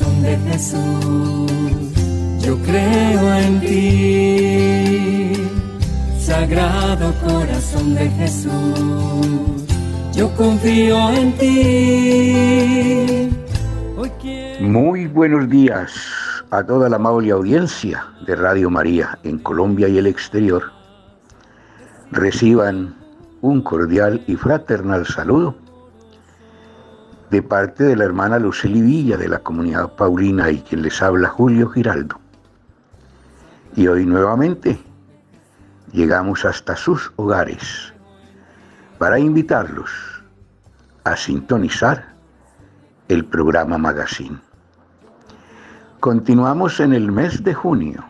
De 0.00 0.36
Jesús, 0.50 1.50
yo 2.40 2.56
creo 2.62 3.34
en 3.34 3.60
ti. 3.60 5.32
Sagrado 6.18 7.12
corazón 7.22 7.94
de 7.94 8.08
Jesús, 8.08 8.50
yo 10.14 10.34
confío 10.36 11.10
en 11.10 11.32
ti. 11.36 13.28
Muy 14.60 15.06
buenos 15.06 15.50
días 15.50 15.92
a 16.50 16.62
toda 16.64 16.88
la 16.88 16.96
amable 16.96 17.30
audiencia 17.32 18.06
de 18.26 18.36
Radio 18.36 18.70
María 18.70 19.18
en 19.22 19.38
Colombia 19.38 19.86
y 19.88 19.98
el 19.98 20.06
exterior. 20.06 20.72
Reciban 22.10 22.96
un 23.42 23.60
cordial 23.60 24.24
y 24.26 24.36
fraternal 24.36 25.06
saludo 25.06 25.56
de 27.30 27.42
parte 27.42 27.84
de 27.84 27.96
la 27.96 28.04
hermana 28.04 28.38
Lucely 28.38 28.82
Villa 28.82 29.16
de 29.16 29.28
la 29.28 29.38
comunidad 29.38 29.94
Paulina 29.94 30.50
y 30.50 30.60
quien 30.60 30.82
les 30.82 31.00
habla 31.00 31.28
Julio 31.28 31.68
Giraldo. 31.68 32.16
Y 33.76 33.86
hoy 33.86 34.04
nuevamente 34.04 34.78
llegamos 35.92 36.44
hasta 36.44 36.74
sus 36.74 37.12
hogares 37.16 37.92
para 38.98 39.18
invitarlos 39.18 39.90
a 41.04 41.16
sintonizar 41.16 42.14
el 43.08 43.24
programa 43.24 43.78
Magazine. 43.78 44.38
Continuamos 46.00 46.80
en 46.80 46.92
el 46.92 47.12
mes 47.12 47.44
de 47.44 47.54
junio, 47.54 48.04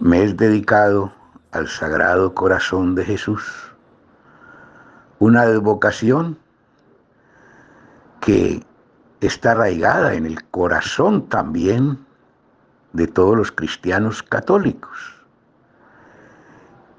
mes 0.00 0.36
dedicado 0.36 1.12
al 1.52 1.68
Sagrado 1.68 2.34
Corazón 2.34 2.94
de 2.94 3.04
Jesús, 3.04 3.44
una 5.18 5.42
advocación 5.42 6.38
que 8.24 8.64
está 9.20 9.52
arraigada 9.52 10.14
en 10.14 10.24
el 10.24 10.42
corazón 10.44 11.28
también 11.28 11.98
de 12.94 13.06
todos 13.06 13.36
los 13.36 13.52
cristianos 13.52 14.22
católicos. 14.22 14.98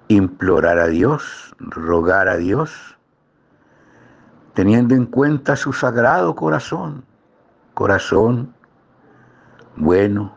Implorar 0.07 0.77
a 0.77 0.87
Dios, 0.87 1.55
rogar 1.57 2.27
a 2.27 2.37
Dios, 2.37 2.71
teniendo 4.53 4.93
en 4.93 5.07
cuenta 5.07 5.55
su 5.55 5.73
sagrado 5.73 6.35
corazón, 6.35 7.03
corazón 7.73 8.53
bueno, 9.77 10.31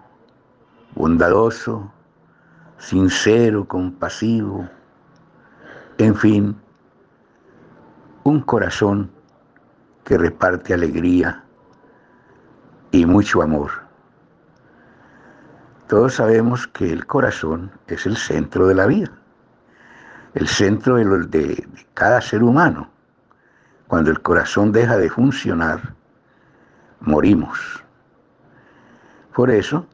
bondadoso, 0.94 1.92
sincero, 2.78 3.68
compasivo, 3.68 4.66
en 5.98 6.16
fin, 6.16 6.56
un 8.24 8.40
corazón 8.40 9.17
que 10.08 10.16
reparte 10.16 10.72
alegría 10.72 11.44
y 12.92 13.04
mucho 13.04 13.42
amor. 13.42 13.70
Todos 15.86 16.14
sabemos 16.14 16.66
que 16.66 16.90
el 16.90 17.04
corazón 17.04 17.70
es 17.88 18.06
el 18.06 18.16
centro 18.16 18.68
de 18.68 18.74
la 18.74 18.86
vida, 18.86 19.12
el 20.32 20.48
centro 20.48 20.96
de, 20.96 21.04
de, 21.26 21.68
cada 21.92 22.22
ser 22.22 22.42
humano. 22.42 22.88
Cuando 23.86 24.10
el 24.10 24.22
corazón 24.22 24.72
deja 24.72 24.96
de 24.96 25.10
funcionar, 25.10 25.92
morimos. 27.00 27.84
Por 29.34 29.50
eso 29.50 29.86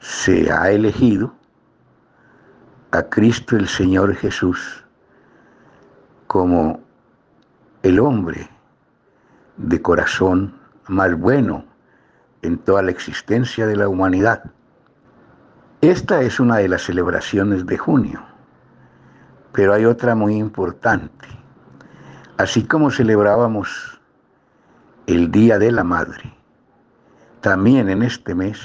se 0.00 0.52
ha 0.52 0.70
elegido 0.70 1.34
a 2.90 3.02
Cristo 3.04 3.56
el 3.56 3.68
Señor 3.68 4.14
Jesús 4.16 4.84
como 6.26 6.78
el 7.82 7.98
hombre 7.98 8.51
de 9.62 9.80
corazón 9.80 10.54
más 10.88 11.16
bueno 11.18 11.64
en 12.42 12.58
toda 12.58 12.82
la 12.82 12.90
existencia 12.90 13.66
de 13.66 13.76
la 13.76 13.88
humanidad. 13.88 14.42
Esta 15.80 16.20
es 16.22 16.40
una 16.40 16.56
de 16.56 16.68
las 16.68 16.82
celebraciones 16.82 17.64
de 17.66 17.78
junio, 17.78 18.22
pero 19.52 19.72
hay 19.72 19.84
otra 19.84 20.14
muy 20.14 20.36
importante. 20.36 21.28
Así 22.36 22.64
como 22.66 22.90
celebrábamos 22.90 24.00
el 25.06 25.30
Día 25.30 25.58
de 25.58 25.70
la 25.70 25.84
Madre, 25.84 26.34
también 27.40 27.88
en 27.88 28.02
este 28.02 28.34
mes 28.34 28.60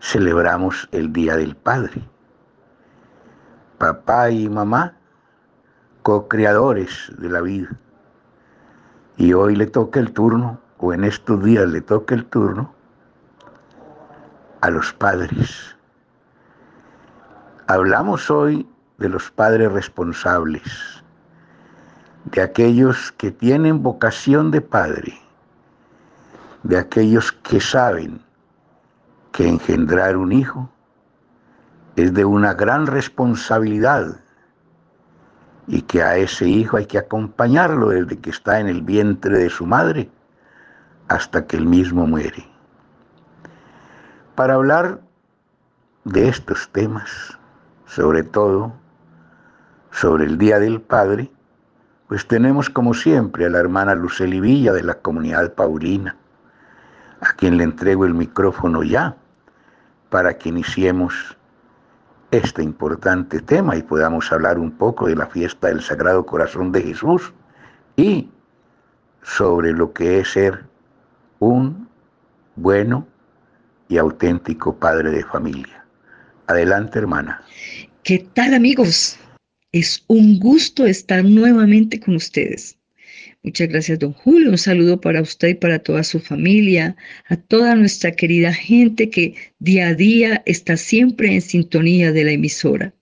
celebramos 0.00 0.88
el 0.90 1.12
Día 1.12 1.36
del 1.36 1.56
Padre. 1.56 2.02
Papá 3.78 4.30
y 4.30 4.48
mamá, 4.48 4.96
co-creadores 6.02 7.12
de 7.18 7.28
la 7.28 7.40
vida 7.40 7.68
y 9.16 9.32
hoy 9.32 9.56
le 9.56 9.66
toca 9.66 10.00
el 10.00 10.12
turno, 10.12 10.60
o 10.78 10.92
en 10.92 11.04
estos 11.04 11.42
días 11.42 11.66
le 11.68 11.80
toca 11.80 12.14
el 12.14 12.26
turno, 12.26 12.74
a 14.60 14.70
los 14.70 14.92
padres. 14.92 15.76
Hablamos 17.66 18.30
hoy 18.30 18.68
de 18.98 19.08
los 19.08 19.30
padres 19.30 19.72
responsables, 19.72 21.02
de 22.26 22.42
aquellos 22.42 23.12
que 23.12 23.30
tienen 23.30 23.82
vocación 23.82 24.50
de 24.50 24.60
padre, 24.60 25.18
de 26.62 26.78
aquellos 26.78 27.32
que 27.32 27.60
saben 27.60 28.20
que 29.32 29.48
engendrar 29.48 30.16
un 30.16 30.32
hijo 30.32 30.68
es 31.94 32.12
de 32.12 32.24
una 32.24 32.54
gran 32.54 32.86
responsabilidad 32.86 34.20
y 35.68 35.82
que 35.82 36.02
a 36.02 36.16
ese 36.16 36.48
hijo 36.48 36.76
hay 36.76 36.86
que 36.86 36.98
acompañarlo 36.98 37.88
desde 37.88 38.18
que 38.18 38.30
está 38.30 38.60
en 38.60 38.68
el 38.68 38.82
vientre 38.82 39.38
de 39.38 39.50
su 39.50 39.66
madre 39.66 40.10
hasta 41.08 41.46
que 41.46 41.56
él 41.56 41.66
mismo 41.66 42.06
muere. 42.06 42.46
Para 44.34 44.54
hablar 44.54 45.00
de 46.04 46.28
estos 46.28 46.68
temas, 46.70 47.38
sobre 47.86 48.22
todo 48.22 48.72
sobre 49.90 50.26
el 50.26 50.36
Día 50.36 50.58
del 50.58 50.80
Padre, 50.80 51.30
pues 52.08 52.28
tenemos 52.28 52.70
como 52.70 52.94
siempre 52.94 53.46
a 53.46 53.50
la 53.50 53.58
hermana 53.58 53.94
Luceli 53.94 54.40
Villa 54.40 54.72
de 54.72 54.82
la 54.82 54.94
comunidad 54.94 55.54
paulina, 55.54 56.16
a 57.20 57.32
quien 57.32 57.56
le 57.56 57.64
entrego 57.64 58.04
el 58.04 58.14
micrófono 58.14 58.82
ya 58.82 59.16
para 60.10 60.36
que 60.38 60.50
iniciemos 60.50 61.36
este 62.36 62.62
importante 62.62 63.40
tema 63.40 63.76
y 63.76 63.82
podamos 63.82 64.30
hablar 64.30 64.58
un 64.58 64.70
poco 64.70 65.06
de 65.06 65.16
la 65.16 65.26
fiesta 65.26 65.68
del 65.68 65.80
Sagrado 65.80 66.26
Corazón 66.26 66.70
de 66.72 66.82
Jesús 66.82 67.32
y 67.96 68.28
sobre 69.22 69.72
lo 69.72 69.92
que 69.92 70.20
es 70.20 70.32
ser 70.32 70.64
un 71.38 71.88
bueno 72.54 73.06
y 73.88 73.98
auténtico 73.98 74.76
padre 74.76 75.10
de 75.10 75.24
familia. 75.24 75.84
Adelante, 76.46 76.98
hermana. 76.98 77.42
¿Qué 78.02 78.26
tal, 78.34 78.54
amigos? 78.54 79.18
Es 79.72 80.04
un 80.06 80.38
gusto 80.38 80.86
estar 80.86 81.24
nuevamente 81.24 81.98
con 81.98 82.16
ustedes. 82.16 82.78
Muchas 83.46 83.68
gracias, 83.68 84.00
don 84.00 84.12
Julio. 84.12 84.50
Un 84.50 84.58
saludo 84.58 85.00
para 85.00 85.22
usted 85.22 85.50
y 85.50 85.54
para 85.54 85.78
toda 85.78 86.02
su 86.02 86.18
familia, 86.18 86.96
a 87.28 87.36
toda 87.36 87.76
nuestra 87.76 88.10
querida 88.10 88.52
gente 88.52 89.08
que 89.08 89.36
día 89.60 89.86
a 89.86 89.94
día 89.94 90.42
está 90.46 90.76
siempre 90.76 91.32
en 91.32 91.40
sintonía 91.40 92.10
de 92.10 92.24
la 92.24 92.32
emisora. 92.32 92.92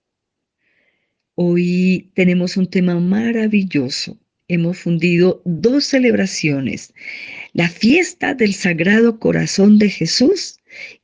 Hoy 1.35 2.11
tenemos 2.15 2.59
un 2.59 2.69
tema 2.69 3.01
maravilloso. 3.01 4.21
Hemos 4.47 4.81
fundido 4.81 5.41
dos 5.47 5.87
celebraciones, 5.87 6.93
la 7.55 7.71
fiesta 7.71 8.35
del 8.35 8.53
Sagrado 8.53 9.19
Corazón 9.19 9.79
de 9.79 9.89
Jesús 9.89 10.59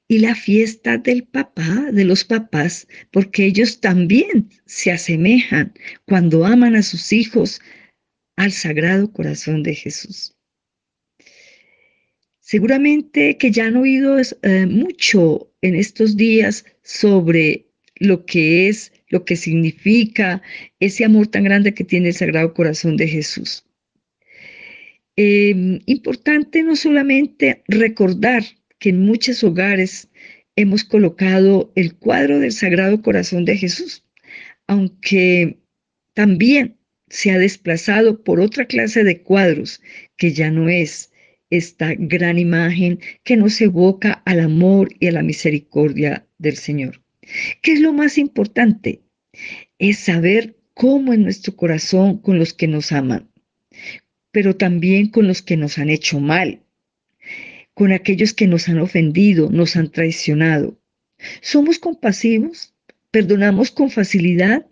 y 0.07 0.19
la 0.19 0.35
fiesta 0.35 0.99
del 0.99 1.23
papá, 1.23 1.87
de 1.91 2.05
los 2.05 2.25
papás, 2.25 2.87
porque 3.11 3.47
ellos 3.47 3.81
también 3.81 4.51
se 4.67 4.93
asemejan 4.93 5.73
cuando 6.05 6.45
aman 6.45 6.77
a 6.77 6.83
sus 6.83 7.11
hijos, 7.15 7.63
al 8.41 8.53
Sagrado 8.53 9.13
Corazón 9.13 9.63
de 9.63 9.75
Jesús. 9.75 10.35
Seguramente 12.39 13.37
que 13.37 13.51
ya 13.51 13.67
han 13.67 13.77
oído 13.77 14.17
eh, 14.19 14.65
mucho 14.65 15.53
en 15.61 15.75
estos 15.75 16.17
días 16.17 16.65
sobre 16.83 17.67
lo 17.97 18.25
que 18.25 18.69
es, 18.69 18.93
lo 19.09 19.27
que 19.27 19.37
significa 19.37 20.41
ese 20.81 21.05
amor 21.05 21.27
tan 21.27 21.45
grande 21.45 21.75
que 21.75 21.85
tiene 21.85 22.09
el 22.09 22.15
Sagrado 22.15 22.55
Corazón 22.55 22.97
de 22.97 23.09
Jesús. 23.09 23.67
Em, 25.17 25.81
importante 25.85 26.63
no 26.63 26.77
solamente 26.77 27.63
recordar 27.69 28.43
que 28.79 28.89
en 28.89 29.05
muchos 29.05 29.45
hogares 29.45 30.09
hemos 30.57 30.83
colocado 30.83 31.73
el 31.75 31.95
cuadro 31.95 32.39
del 32.39 32.53
Sagrado 32.53 33.03
Corazón 33.03 33.45
de 33.45 33.59
Jesús, 33.59 34.03
aunque 34.67 35.59
también 36.15 36.80
se 37.11 37.33
ha 37.33 37.39
desplazado 37.39 38.23
por 38.25 38.41
otra 38.41 38.65
clase 38.65 39.05
de 39.05 39.23
cuadros 39.23 39.83
que 40.17 40.33
ya 40.33 40.51
no 40.51 40.69
es 40.69 41.13
esta 41.51 41.95
gran 41.99 42.39
imagen 42.39 43.01
que 43.25 43.37
nos 43.37 43.61
evoca 43.61 44.23
al 44.25 44.41
amor 44.41 44.89
y 45.01 45.09
a 45.09 45.13
la 45.13 45.23
misericordia 45.23 46.27
del 46.39 46.57
Señor. 46.57 47.03
¿Qué 47.63 47.73
es 47.73 47.81
lo 47.81 47.93
más 47.93 48.17
importante? 48.19 49.03
Es 49.79 49.99
saber 49.99 50.57
cómo 50.75 51.13
en 51.13 51.25
nuestro 51.25 51.57
corazón 51.57 52.19
con 52.19 52.39
los 52.39 52.55
que 52.55 52.69
nos 52.69 52.93
aman. 52.93 53.29
pero 54.33 54.57
también 54.57 55.09
con 55.09 55.27
los 55.27 55.43
que 55.43 55.57
nos 55.57 55.79
han 55.79 55.91
hecho 55.91 56.21
mal, 56.21 56.63
con 57.75 57.93
aquellos 57.93 58.33
que 58.33 58.47
nos 58.47 58.69
han 58.69 58.79
ofendido, 58.79 59.51
nos 59.51 59.75
han 59.75 59.91
traicionado. 59.91 60.79
¿Somos 61.41 61.81
compasivos? 61.81 62.73
¿Perdonamos 63.11 63.73
con 63.73 63.91
facilidad? 63.91 64.67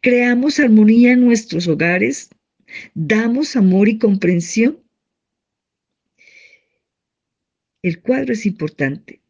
¿Creamos 0.00 0.58
armonía 0.58 1.12
en 1.12 1.24
nuestros 1.24 1.68
hogares? 1.68 2.30
¿Damos 2.94 3.56
amor 3.56 3.88
y 3.88 3.98
comprensión? 3.98 4.82
El 7.82 8.00
cuadro 8.00 8.32
es 8.32 8.46
importante, 8.46 9.20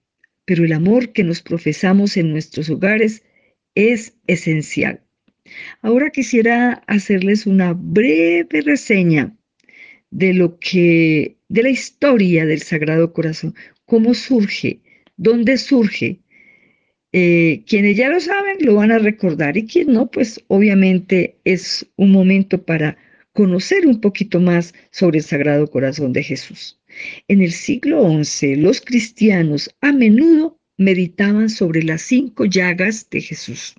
pero 0.44 0.64
el 0.64 0.72
amor 0.72 1.12
que 1.12 1.24
nos 1.24 1.42
profesamos 1.42 2.16
en 2.16 2.30
nuestros 2.30 2.70
hogares 2.70 3.22
es 3.74 4.14
esencial. 4.26 5.02
Ahora 5.82 6.10
quisiera 6.10 6.82
hacerles 6.86 7.46
una 7.46 7.72
breve 7.74 8.62
reseña 8.62 9.36
de 10.10 10.32
lo 10.32 10.58
que, 10.58 11.36
de 11.48 11.62
la 11.62 11.70
historia 11.70 12.46
del 12.46 12.62
Sagrado 12.62 13.12
Corazón, 13.12 13.54
cómo 13.84 14.14
surge, 14.14 14.80
dónde 15.16 15.58
surge. 15.58 16.20
Eh, 17.18 17.64
quienes 17.66 17.96
ya 17.96 18.10
lo 18.10 18.20
saben 18.20 18.58
lo 18.60 18.74
van 18.74 18.92
a 18.92 18.98
recordar 18.98 19.56
y 19.56 19.66
quien 19.66 19.90
no, 19.90 20.10
pues 20.10 20.44
obviamente 20.48 21.38
es 21.44 21.86
un 21.96 22.12
momento 22.12 22.62
para 22.62 22.98
conocer 23.32 23.86
un 23.86 24.02
poquito 24.02 24.38
más 24.38 24.74
sobre 24.90 25.20
el 25.20 25.24
Sagrado 25.24 25.66
Corazón 25.70 26.12
de 26.12 26.22
Jesús. 26.22 26.78
En 27.26 27.40
el 27.40 27.52
siglo 27.52 28.06
XI, 28.22 28.56
los 28.56 28.82
cristianos 28.82 29.74
a 29.80 29.92
menudo 29.92 30.60
meditaban 30.76 31.48
sobre 31.48 31.82
las 31.82 32.02
cinco 32.02 32.44
llagas 32.44 33.08
de 33.08 33.22
Jesús 33.22 33.74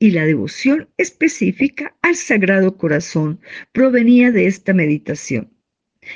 y 0.00 0.10
la 0.10 0.26
devoción 0.26 0.88
específica 0.96 1.96
al 2.02 2.16
Sagrado 2.16 2.76
Corazón 2.76 3.40
provenía 3.70 4.32
de 4.32 4.46
esta 4.48 4.74
meditación. 4.74 5.52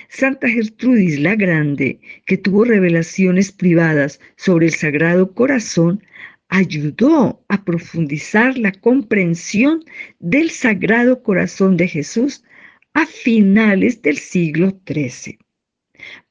Santa 0.08 0.49
Gertrudis 0.49 1.20
la 1.20 1.35
Grande, 1.35 2.00
que 2.26 2.37
tuvo 2.37 2.64
revelaciones 2.64 3.52
privadas 3.52 4.20
sobre 4.37 4.67
el 4.67 4.75
Sagrado 4.75 5.32
Corazón, 5.35 6.02
ayudó 6.49 7.44
a 7.49 7.64
profundizar 7.64 8.56
la 8.58 8.73
comprensión 8.73 9.85
del 10.19 10.50
Sagrado 10.50 11.23
Corazón 11.23 11.76
de 11.76 11.88
Jesús 11.88 12.44
a 12.93 13.06
finales 13.06 14.02
del 14.02 14.19
siglo 14.19 14.81
XIII. 14.87 15.38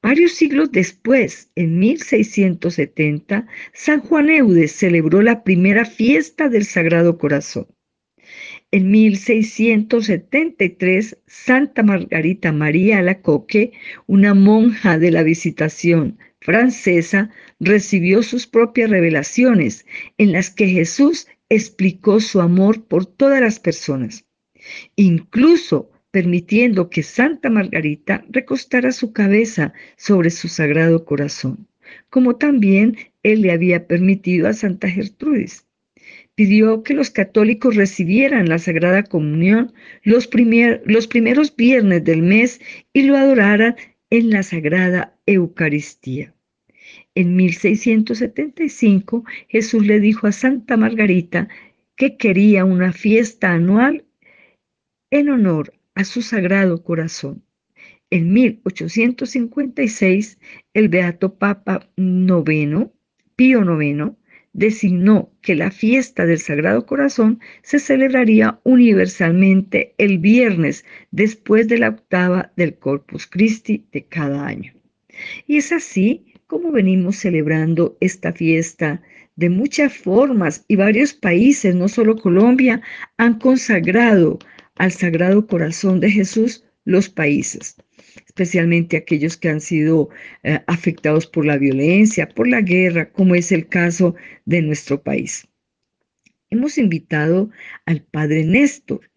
Varios 0.01 0.33
siglos 0.33 0.71
después, 0.71 1.51
en 1.55 1.79
1670, 1.79 3.47
San 3.73 4.01
Juan 4.01 4.29
Eudes 4.29 4.71
celebró 4.71 5.21
la 5.21 5.43
primera 5.43 5.85
fiesta 5.85 6.49
del 6.49 6.65
Sagrado 6.65 7.17
Corazón. 7.17 7.67
En 8.73 8.89
1673, 8.89 11.17
Santa 11.27 11.83
Margarita 11.83 12.51
María 12.51 12.97
Alacoque, 12.97 13.71
una 14.07 14.33
monja 14.33 14.97
de 14.97 15.11
la 15.11 15.21
Visitación 15.21 16.17
francesa, 16.41 17.29
recibió 17.59 18.23
sus 18.23 18.47
propias 18.47 18.89
revelaciones 18.89 19.85
en 20.17 20.31
las 20.31 20.49
que 20.49 20.65
Jesús 20.65 21.27
explicó 21.49 22.19
su 22.19 22.41
amor 22.41 22.87
por 22.87 23.05
todas 23.05 23.41
las 23.41 23.59
personas. 23.59 24.25
Incluso 24.95 25.91
permitiendo 26.09 26.89
que 26.89 27.03
Santa 27.03 27.51
Margarita 27.51 28.25
recostara 28.27 28.91
su 28.91 29.13
cabeza 29.13 29.73
sobre 29.97 30.31
su 30.31 30.47
sagrado 30.47 31.05
corazón, 31.05 31.67
como 32.09 32.37
también 32.37 32.97
él 33.21 33.43
le 33.43 33.51
había 33.51 33.85
permitido 33.85 34.47
a 34.47 34.53
Santa 34.53 34.89
Gertrudis. 34.89 35.67
Pidió 36.35 36.83
que 36.83 36.93
los 36.93 37.11
católicos 37.11 37.75
recibieran 37.75 38.49
la 38.49 38.57
Sagrada 38.57 39.03
Comunión 39.03 39.71
los, 40.03 40.27
primeros 40.27 41.55
viernes 41.55 42.03
del 42.03 42.23
mes 42.23 42.59
y 42.91 43.03
lo 43.03 43.17
adoraran 43.17 43.75
en 44.09 44.31
la 44.31 44.43
Sagrada 44.43 45.15
Eucaristía. 45.25 46.33
En 47.15 47.35
1675 47.35 49.23
Jesús 49.47 49.85
le 49.85 49.99
dijo 49.99 50.25
a 50.25 50.31
Santa 50.31 50.77
Margarita 50.77 51.49
que 51.95 52.17
quería 52.17 52.65
una 52.65 52.91
fiesta 52.93 53.51
anual 53.51 54.05
en 55.11 55.29
honor 55.29 55.75
a 55.93 56.03
su 56.03 56.23
sagrado 56.23 56.83
corazón. 56.83 57.43
En 58.09 58.33
1856, 58.33 60.39
el 60.73 60.89
Beato 60.89 61.37
Papa 61.37 61.87
IX, 61.95 62.87
Pío 63.35 63.81
IX, 63.81 64.13
designó 64.53 65.31
que 65.41 65.55
la 65.55 65.71
fiesta 65.71 66.25
del 66.25 66.39
Sagrado 66.39 66.85
Corazón 66.85 67.39
se 67.63 67.79
celebraría 67.79 68.59
universalmente 68.63 69.93
el 69.97 70.19
viernes 70.19 70.85
después 71.11 71.67
de 71.67 71.79
la 71.79 71.89
octava 71.89 72.51
del 72.55 72.77
Corpus 72.77 73.27
Christi 73.27 73.85
de 73.91 74.05
cada 74.05 74.45
año. 74.45 74.73
Y 75.47 75.57
es 75.57 75.71
así 75.71 76.33
como 76.47 76.71
venimos 76.71 77.17
celebrando 77.17 77.97
esta 77.99 78.31
fiesta 78.31 79.01
de 79.35 79.49
muchas 79.49 79.93
formas 79.97 80.63
y 80.67 80.75
varios 80.75 81.13
países, 81.13 81.73
no 81.73 81.87
solo 81.87 82.15
Colombia, 82.15 82.81
han 83.17 83.39
consagrado 83.39 84.37
al 84.75 84.91
Sagrado 84.91 85.47
Corazón 85.47 85.99
de 85.99 86.11
Jesús 86.11 86.63
los 86.85 87.09
países, 87.09 87.77
especialmente 88.25 88.97
aquellos 88.97 89.37
que 89.37 89.49
han 89.49 89.61
sido 89.61 90.09
eh, 90.43 90.59
afectados 90.67 91.27
por 91.27 91.45
la 91.45 91.57
violencia, 91.57 92.29
por 92.29 92.47
la 92.47 92.61
guerra, 92.61 93.11
como 93.11 93.35
es 93.35 93.51
el 93.51 93.67
caso 93.67 94.15
de 94.45 94.61
nuestro 94.61 95.01
país. 95.01 95.47
Hemos 96.49 96.77
invitado 96.77 97.49
al 97.85 98.03
Padre 98.03 98.43
Néstor. 98.43 99.09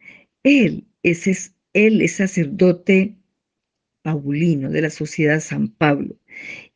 Él 0.43 0.87
es, 1.03 1.55
él 1.73 2.01
es 2.01 2.13
sacerdote 2.17 3.17
paulino 4.03 4.71
de 4.71 4.83
la 4.83 4.91
Sociedad 4.91 5.41
San 5.41 5.69
Pablo 5.69 6.17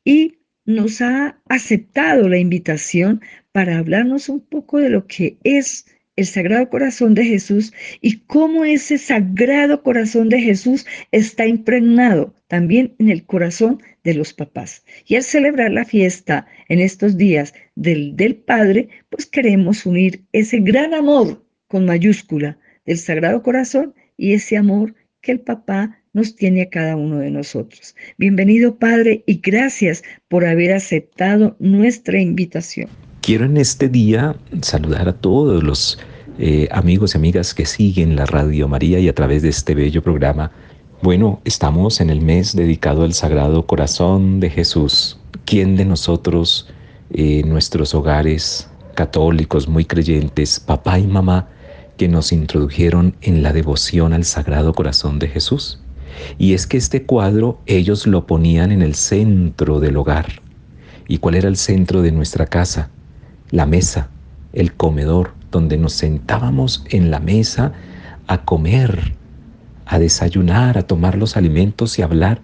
y 0.05 0.39
nos 0.65 1.01
ha 1.01 1.41
aceptado 1.49 2.29
la 2.29 2.39
invitación 2.39 3.23
para 3.53 3.79
hablarnos 3.79 4.29
un 4.29 4.41
poco 4.41 4.79
de 4.79 4.91
lo 4.91 5.07
que 5.07 5.39
es 5.45 5.87
el 6.17 6.27
Sagrado 6.27 6.69
Corazón 6.69 7.15
de 7.15 7.25
Jesús 7.25 7.73
y 8.01 8.21
cómo 8.21 8.65
ese 8.65 8.99
Sagrado 8.99 9.83
Corazón 9.83 10.29
de 10.29 10.41
Jesús 10.41 10.87
está 11.13 11.47
impregnado 11.47 12.35
también 12.49 12.95
en 12.99 13.09
el 13.09 13.25
corazón 13.25 13.83
de 14.05 14.15
los 14.15 14.33
papás. 14.33 14.85
Y 15.07 15.17
al 15.17 15.23
celebrar 15.23 15.71
la 15.71 15.85
fiesta 15.85 16.47
en 16.69 16.81
estos 16.81 17.17
días 17.17 17.55
del, 17.75 18.17
del 18.17 18.37
Padre, 18.37 18.89
pues 19.09 19.27
queremos 19.27 19.87
unir 19.87 20.25
ese 20.33 20.59
gran 20.59 20.95
amor 20.95 21.45
con 21.69 21.87
mayúscula 21.87 22.59
del 22.85 22.99
Sagrado 22.99 23.43
Corazón 23.43 23.95
y 24.17 24.33
ese 24.33 24.57
amor 24.57 24.95
que 25.21 25.33
el 25.33 25.41
papá 25.41 25.99
nos 26.13 26.35
tiene 26.35 26.63
a 26.63 26.71
cada 26.71 26.97
uno 26.97 27.19
de 27.19 27.31
nosotros. 27.31 27.95
Bienvenido 28.19 28.79
Padre 28.79 29.23
y 29.27 29.41
gracias 29.41 30.03
por 30.29 30.45
haber 30.45 30.73
aceptado 30.73 31.57
nuestra 31.61 32.21
invitación. 32.21 32.89
Quiero 33.31 33.45
en 33.45 33.59
este 33.59 33.89
día 33.89 34.35
saludar 34.61 35.09
a 35.09 35.13
todos 35.13 35.63
los 35.63 36.01
eh, 36.41 36.67
amigos 36.73 37.15
y 37.15 37.19
amigas 37.19 37.55
que 37.55 37.65
siguen 37.65 38.17
la 38.17 38.27
Radio 38.27 38.67
María 38.67 38.99
y 38.99 39.09
a 39.09 39.15
través 39.15 39.43
de 39.43 39.51
este 39.51 39.77
bello 39.77 40.03
programa. 40.03 40.51
Bueno, 41.01 41.41
estamos 41.45 42.01
en 42.01 42.11
el 42.11 42.23
mes 42.23 42.57
dedicado 42.57 43.05
al 43.05 43.15
Sagrado 43.15 43.69
Corazón 43.69 44.41
de 44.41 44.51
Jesús. 44.51 45.17
¿Quién 45.45 45.77
de 45.77 45.85
nosotros, 45.85 46.71
eh, 47.13 47.45
nuestros 47.45 47.95
hogares 47.95 48.69
católicos 48.97 49.69
muy 49.69 49.85
creyentes, 49.85 50.59
papá 50.59 50.99
y 50.99 51.07
mamá, 51.07 51.51
que 51.99 52.09
nos 52.09 52.33
introdujeron 52.33 53.15
en 53.21 53.45
la 53.45 53.53
devoción 53.53 54.13
al 54.13 54.25
Sagrado 54.25 54.73
Corazón 54.73 55.21
de 55.21 55.29
Jesús? 55.29 55.79
Y 56.37 56.55
es 56.55 56.67
que 56.67 56.79
este 56.79 57.05
cuadro 57.05 57.61
ellos 57.67 58.09
lo 58.09 58.27
ponían 58.27 58.73
en 58.73 58.83
el 58.83 58.97
centro 58.97 59.79
del 59.79 59.99
hogar. 59.99 60.43
¿Y 61.07 61.19
cuál 61.19 61.37
era 61.37 61.47
el 61.47 61.57
centro 61.57 62.03
de 62.03 62.11
nuestra 62.11 62.47
casa? 62.47 62.91
La 63.51 63.67
mesa, 63.67 64.09
el 64.53 64.75
comedor, 64.75 65.33
donde 65.51 65.77
nos 65.77 65.93
sentábamos 65.93 66.85
en 66.91 67.11
la 67.11 67.21
mesa 67.21 67.73
a 68.27 68.45
comer, 68.45 69.15
a 69.87 69.99
desayunar, 69.99 70.79
a 70.79 70.83
tomar 70.83 71.17
los 71.17 71.37
alimentos 71.37 71.99
y 71.99 72.03
hablar 72.03 72.41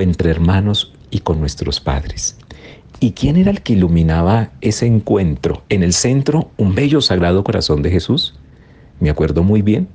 entre 0.00 0.30
hermanos 0.30 0.92
y 1.10 1.20
con 1.20 1.40
nuestros 1.40 1.80
padres. 1.80 2.36
¿Y 3.00 3.12
quién 3.12 3.36
era 3.36 3.50
el 3.50 3.62
que 3.62 3.74
iluminaba 3.74 4.50
ese 4.60 4.86
encuentro? 4.86 5.62
En 5.68 5.82
el 5.82 5.92
centro, 5.92 6.50
un 6.56 6.74
bello 6.74 7.00
sagrado 7.00 7.44
corazón 7.44 7.82
de 7.82 7.90
Jesús, 7.90 8.34
me 9.00 9.10
acuerdo 9.10 9.42
muy 9.42 9.62
bien, 9.62 9.88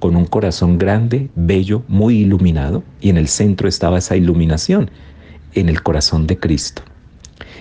con 0.00 0.16
un 0.16 0.26
corazón 0.26 0.78
grande, 0.78 1.30
bello, 1.34 1.82
muy 1.88 2.18
iluminado, 2.18 2.82
y 3.00 3.10
en 3.10 3.16
el 3.16 3.28
centro 3.28 3.68
estaba 3.68 3.98
esa 3.98 4.16
iluminación, 4.16 4.90
en 5.54 5.68
el 5.68 5.82
corazón 5.82 6.26
de 6.26 6.38
Cristo. 6.38 6.82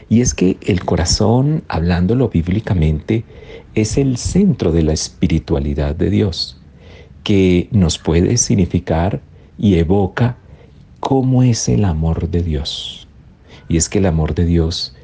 Y 0.10 0.22
es 0.22 0.34
que 0.34 0.58
el 0.62 0.86
corazón, 0.86 1.64
hablándolo 1.68 2.30
bíblicamente, 2.30 3.26
es 3.76 3.98
el 3.98 4.18
centro 4.18 4.72
de 4.72 4.84
la 4.84 4.94
espiritualidad 4.94 5.96
de 5.96 6.10
Dios, 6.10 6.58
que 7.24 7.68
nos 7.72 7.98
puede 7.98 8.38
significar 8.38 9.22
y 9.58 9.76
evoca 9.76 10.38
cómo 11.00 11.44
es 11.44 11.68
el 11.68 11.84
amor 11.84 12.30
de 12.30 12.42
Dios. 12.42 13.08
Y 13.70 13.78
es 13.78 13.90
que 13.90 14.00
el 14.00 14.06
amor 14.06 14.34
de 14.34 14.46
Dios 14.46 14.96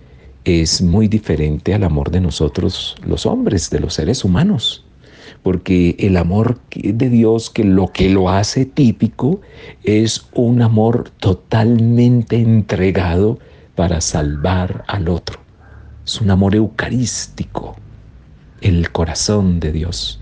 es 0.45 0.81
muy 0.81 1.07
diferente 1.07 1.73
al 1.73 1.83
amor 1.83 2.11
de 2.11 2.21
nosotros 2.21 2.95
los 3.05 3.25
hombres, 3.25 3.69
de 3.69 3.79
los 3.79 3.95
seres 3.95 4.23
humanos, 4.23 4.85
porque 5.41 5.95
el 5.99 6.17
amor 6.17 6.59
de 6.71 7.09
Dios, 7.09 7.49
que 7.49 7.63
lo 7.63 7.91
que 7.91 8.09
lo 8.09 8.29
hace 8.29 8.65
típico, 8.65 9.41
es 9.83 10.25
un 10.33 10.61
amor 10.61 11.09
totalmente 11.19 12.37
entregado 12.37 13.39
para 13.75 14.01
salvar 14.01 14.83
al 14.87 15.09
otro. 15.09 15.39
Es 16.05 16.21
un 16.21 16.31
amor 16.31 16.55
eucarístico, 16.55 17.75
el 18.61 18.91
corazón 18.91 19.59
de 19.59 19.71
Dios 19.71 20.19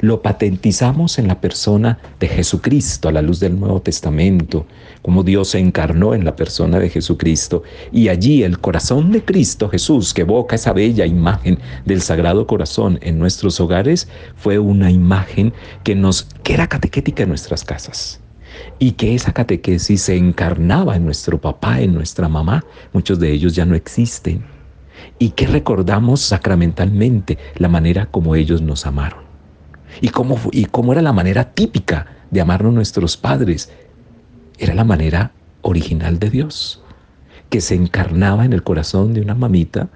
lo 0.00 0.22
patentizamos 0.22 1.18
en 1.18 1.28
la 1.28 1.40
persona 1.40 1.98
de 2.20 2.28
Jesucristo 2.28 3.08
a 3.08 3.12
la 3.12 3.22
luz 3.22 3.40
del 3.40 3.58
Nuevo 3.58 3.80
Testamento, 3.80 4.66
como 5.02 5.22
Dios 5.22 5.48
se 5.48 5.58
encarnó 5.58 6.14
en 6.14 6.24
la 6.24 6.36
persona 6.36 6.78
de 6.78 6.90
Jesucristo. 6.90 7.62
Y 7.92 8.08
allí 8.08 8.42
el 8.42 8.58
corazón 8.58 9.12
de 9.12 9.24
Cristo 9.24 9.68
Jesús, 9.68 10.12
que 10.12 10.22
evoca 10.22 10.56
esa 10.56 10.72
bella 10.72 11.06
imagen 11.06 11.58
del 11.84 12.02
Sagrado 12.02 12.46
Corazón 12.46 12.98
en 13.02 13.18
nuestros 13.18 13.60
hogares, 13.60 14.08
fue 14.36 14.58
una 14.58 14.90
imagen 14.90 15.52
que, 15.82 15.94
nos, 15.94 16.24
que 16.42 16.54
era 16.54 16.68
catequética 16.68 17.22
en 17.22 17.30
nuestras 17.30 17.64
casas 17.64 18.20
y 18.78 18.92
que 18.92 19.14
esa 19.14 19.32
catequesis 19.32 20.02
se 20.02 20.16
encarnaba 20.16 20.96
en 20.96 21.04
nuestro 21.04 21.40
papá, 21.40 21.80
en 21.80 21.94
nuestra 21.94 22.28
mamá, 22.28 22.64
muchos 22.92 23.18
de 23.18 23.32
ellos 23.32 23.54
ya 23.54 23.64
no 23.64 23.74
existen, 23.74 24.44
y 25.18 25.30
que 25.30 25.46
recordamos 25.46 26.20
sacramentalmente 26.20 27.38
la 27.56 27.68
manera 27.68 28.06
como 28.06 28.34
ellos 28.34 28.62
nos 28.62 28.86
amaron 28.86 29.24
y 30.00 30.08
cómo, 30.08 30.38
y 30.52 30.66
cómo 30.66 30.92
era 30.92 31.02
la 31.02 31.12
manera 31.12 31.52
típica 31.52 32.06
de 32.30 32.40
amarnos 32.40 32.74
nuestros 32.74 33.16
padres. 33.16 33.70
Era 34.58 34.74
la 34.74 34.84
manera 34.84 35.32
original 35.62 36.18
de 36.18 36.30
Dios, 36.30 36.82
que 37.50 37.60
se 37.60 37.74
encarnaba 37.74 38.44
en 38.44 38.52
el 38.52 38.62
corazón 38.62 39.14
de 39.14 39.20
una 39.20 39.34
mamita 39.34 39.88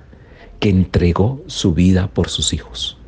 que 0.61 0.71
entregó 0.71 1.43
su 1.47 1.75
vida 1.75 2.09
por 2.09 2.29
sus 2.29 2.53
hijos. 2.53 2.99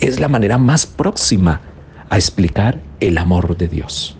Es 0.00 0.18
la 0.18 0.28
manera 0.28 0.58
más 0.58 0.86
próxima 0.86 1.60
a 2.10 2.16
explicar 2.16 2.80
el 3.00 3.18
amor 3.18 3.56
de 3.56 3.68
Dios. 3.68 4.16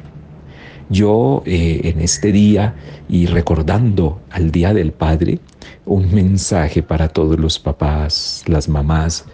Yo 0.91 1.43
eh, 1.47 1.81
en 1.85 2.01
este 2.01 2.33
día 2.33 2.75
y 3.09 3.27
recordando 3.27 4.21
al 4.31 4.51
Día 4.51 4.75
del 4.75 4.93
Padre, 4.93 5.41
un 5.87 6.15
mensaje 6.15 6.83
para 6.83 7.09
todos 7.09 7.39
los 7.39 7.59
papás, 7.59 8.45
las 8.47 8.69
mamás, 8.69 9.25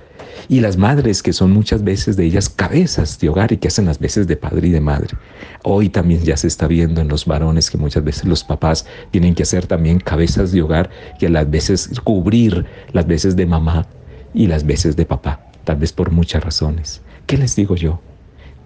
y 0.48 0.60
las 0.60 0.76
madres, 0.76 1.22
que 1.22 1.32
son 1.32 1.52
muchas 1.52 1.84
veces 1.84 2.16
de 2.16 2.24
ellas 2.24 2.48
cabezas 2.48 3.18
de 3.20 3.28
hogar 3.28 3.52
y 3.52 3.56
que 3.56 3.68
hacen 3.68 3.86
las 3.86 3.98
veces 3.98 4.26
de 4.26 4.36
padre 4.36 4.68
y 4.68 4.70
de 4.70 4.80
madre. 4.80 5.16
Hoy 5.62 5.88
también 5.88 6.22
ya 6.22 6.36
se 6.36 6.48
está 6.48 6.66
viendo 6.66 7.00
en 7.00 7.08
los 7.08 7.26
varones 7.26 7.70
que 7.70 7.78
muchas 7.78 8.02
veces 8.02 8.24
los 8.24 8.42
papás 8.42 8.86
tienen 9.10 9.34
que 9.34 9.42
hacer 9.42 9.66
también 9.66 10.00
cabezas 10.00 10.52
de 10.52 10.62
hogar 10.62 10.90
y 11.20 11.26
a 11.26 11.30
las 11.30 11.48
veces 11.50 11.90
cubrir 12.02 12.64
las 12.92 13.06
veces 13.06 13.36
de 13.36 13.46
mamá 13.46 13.86
y 14.34 14.46
las 14.46 14.64
veces 14.64 14.96
de 14.96 15.06
papá, 15.06 15.50
tal 15.64 15.76
vez 15.76 15.92
por 15.92 16.10
muchas 16.10 16.42
razones. 16.42 17.00
¿Qué 17.26 17.36
les 17.36 17.54
digo 17.54 17.76
yo? 17.76 18.00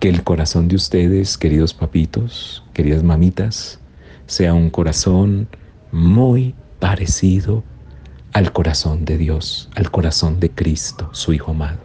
Que 0.05 0.11
el 0.11 0.23
corazón 0.23 0.69
de 0.69 0.77
ustedes, 0.77 1.39
queridos 1.39 1.73
papitos, 1.73 2.63
queridas 2.75 3.03
mamitas, 3.03 3.81
sea 4.27 4.53
un 4.53 4.69
corazón 4.69 5.49
muy 5.93 6.55
parecido 6.79 7.65
al 8.35 8.53
corazón 8.53 9.07
de 9.07 9.17
Dios, 9.17 9.71
al 9.75 9.91
corazón 9.91 10.41
de 10.41 10.51
Cristo, 10.51 11.09
su 11.13 11.33
Hijo 11.33 11.53
amado, 11.53 11.79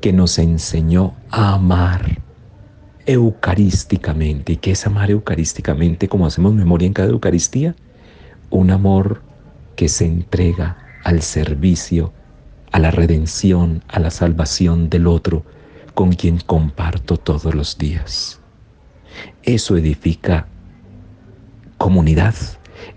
que 0.00 0.14
nos 0.14 0.38
enseñó 0.38 1.14
a 1.30 1.52
amar 1.52 2.22
eucarísticamente. 3.04 4.54
¿Y 4.54 4.56
qué 4.56 4.70
es 4.70 4.86
amar 4.86 5.10
eucarísticamente? 5.10 6.08
Como 6.08 6.24
hacemos 6.24 6.54
memoria 6.54 6.86
en 6.86 6.94
cada 6.94 7.10
Eucaristía, 7.10 7.76
un 8.48 8.70
amor 8.70 9.20
que 9.76 9.90
se 9.90 10.06
entrega 10.06 10.78
al 11.04 11.20
servicio, 11.20 12.14
a 12.70 12.78
la 12.78 12.90
redención, 12.90 13.84
a 13.88 14.00
la 14.00 14.10
salvación 14.10 14.88
del 14.88 15.06
otro, 15.06 15.44
con 15.94 16.12
quien 16.12 16.38
comparto 16.38 17.16
todos 17.16 17.54
los 17.54 17.78
días. 17.78 18.40
Eso 19.42 19.76
edifica 19.76 20.46
comunidad, 21.78 22.34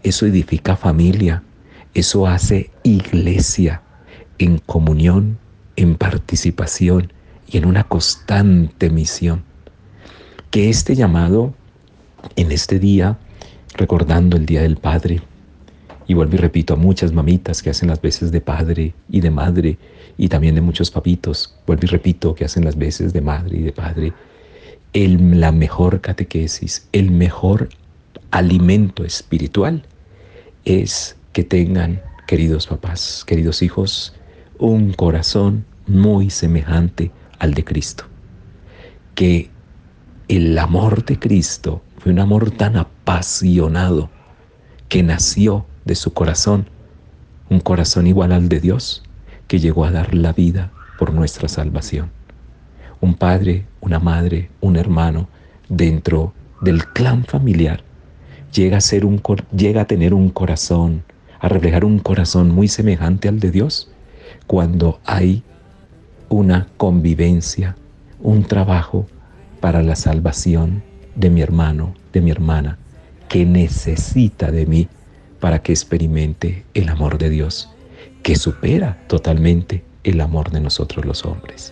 eso 0.03 0.25
edifica 0.25 0.75
familia, 0.75 1.43
eso 1.93 2.27
hace 2.27 2.71
iglesia 2.83 3.81
en 4.37 4.59
comunión, 4.59 5.37
en 5.75 5.95
participación 5.95 7.11
y 7.47 7.57
en 7.57 7.65
una 7.65 7.83
constante 7.83 8.89
misión. 8.89 9.43
Que 10.51 10.69
este 10.69 10.95
llamado 10.95 11.53
en 12.35 12.51
este 12.51 12.79
día, 12.79 13.17
recordando 13.73 14.37
el 14.37 14.45
Día 14.45 14.61
del 14.61 14.77
Padre, 14.77 15.21
y 16.07 16.13
vuelvo 16.13 16.35
y 16.35 16.37
repito 16.37 16.73
a 16.73 16.77
muchas 16.77 17.11
mamitas 17.11 17.61
que 17.61 17.69
hacen 17.69 17.89
las 17.89 18.01
veces 18.01 18.31
de 18.31 18.41
padre 18.41 18.93
y 19.09 19.21
de 19.21 19.31
madre, 19.31 19.77
y 20.17 20.29
también 20.29 20.55
de 20.55 20.61
muchos 20.61 20.91
papitos, 20.91 21.55
vuelvo 21.65 21.83
y 21.83 21.87
repito 21.87 22.35
que 22.35 22.45
hacen 22.45 22.63
las 22.63 22.77
veces 22.77 23.11
de 23.13 23.21
madre 23.21 23.57
y 23.57 23.61
de 23.63 23.71
padre, 23.71 24.13
el, 24.93 25.39
la 25.39 25.51
mejor 25.51 26.01
catequesis, 26.01 26.87
el 26.93 27.11
mejor 27.11 27.69
alimento 28.31 29.03
espiritual 29.03 29.83
es 30.63 31.15
que 31.33 31.43
tengan, 31.43 32.01
queridos 32.27 32.67
papás, 32.67 33.23
queridos 33.25 33.61
hijos, 33.61 34.13
un 34.57 34.93
corazón 34.93 35.65
muy 35.87 36.29
semejante 36.29 37.11
al 37.39 37.53
de 37.53 37.63
Cristo. 37.63 38.05
Que 39.15 39.49
el 40.27 40.57
amor 40.57 41.05
de 41.05 41.19
Cristo 41.19 41.81
fue 41.97 42.11
un 42.11 42.19
amor 42.19 42.51
tan 42.51 42.77
apasionado 42.77 44.09
que 44.87 45.03
nació 45.03 45.65
de 45.85 45.95
su 45.95 46.13
corazón, 46.13 46.67
un 47.49 47.59
corazón 47.59 48.07
igual 48.07 48.31
al 48.31 48.49
de 48.49 48.59
Dios, 48.59 49.03
que 49.47 49.59
llegó 49.59 49.85
a 49.85 49.91
dar 49.91 50.13
la 50.13 50.33
vida 50.33 50.71
por 50.99 51.13
nuestra 51.13 51.47
salvación. 51.47 52.09
Un 52.99 53.13
padre, 53.13 53.65
una 53.81 53.99
madre, 53.99 54.49
un 54.61 54.75
hermano 54.75 55.27
dentro 55.69 56.33
del 56.61 56.85
clan 56.87 57.23
familiar 57.25 57.83
llega 58.51 58.77
a, 58.77 58.81
ser 58.81 59.05
un, 59.05 59.21
llega 59.55 59.81
a 59.81 59.87
tener 59.87 60.13
un 60.13 60.29
corazón 60.29 61.03
a 61.39 61.47
reflejar 61.47 61.85
un 61.85 61.99
corazón 61.99 62.49
muy 62.49 62.67
semejante 62.67 63.27
al 63.27 63.39
de 63.39 63.51
Dios 63.51 63.91
cuando 64.47 64.99
hay 65.05 65.43
una 66.29 66.67
convivencia, 66.77 67.75
un 68.19 68.43
trabajo 68.43 69.05
para 69.59 69.83
la 69.83 69.95
salvación 69.95 70.81
de 71.15 71.29
mi 71.29 71.41
hermano, 71.41 71.93
de 72.13 72.21
mi 72.21 72.31
hermana, 72.31 72.79
que 73.29 73.45
necesita 73.45 74.49
de 74.51 74.65
mí 74.65 74.87
para 75.45 75.61
que 75.61 75.73
experimente 75.73 76.65
el 76.73 76.89
amor 76.89 77.19
de 77.19 77.29
Dios, 77.29 77.69
que 78.23 78.35
supera 78.35 78.97
totalmente 79.05 79.83
el 80.03 80.19
amor 80.21 80.49
de 80.49 80.59
nosotros 80.59 81.05
los 81.05 81.23
hombres. 81.23 81.71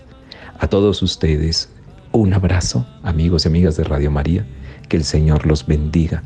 A 0.60 0.68
todos 0.68 1.02
ustedes, 1.02 1.70
un 2.12 2.36
abrazo, 2.36 2.86
amigos 3.02 3.46
y 3.46 3.48
amigas 3.48 3.76
de 3.76 3.84
Radio 3.84 4.12
María, 4.12 4.46
que 4.90 4.98
el 4.98 5.04
Señor 5.04 5.48
los 5.48 5.66
bendiga 5.66 6.22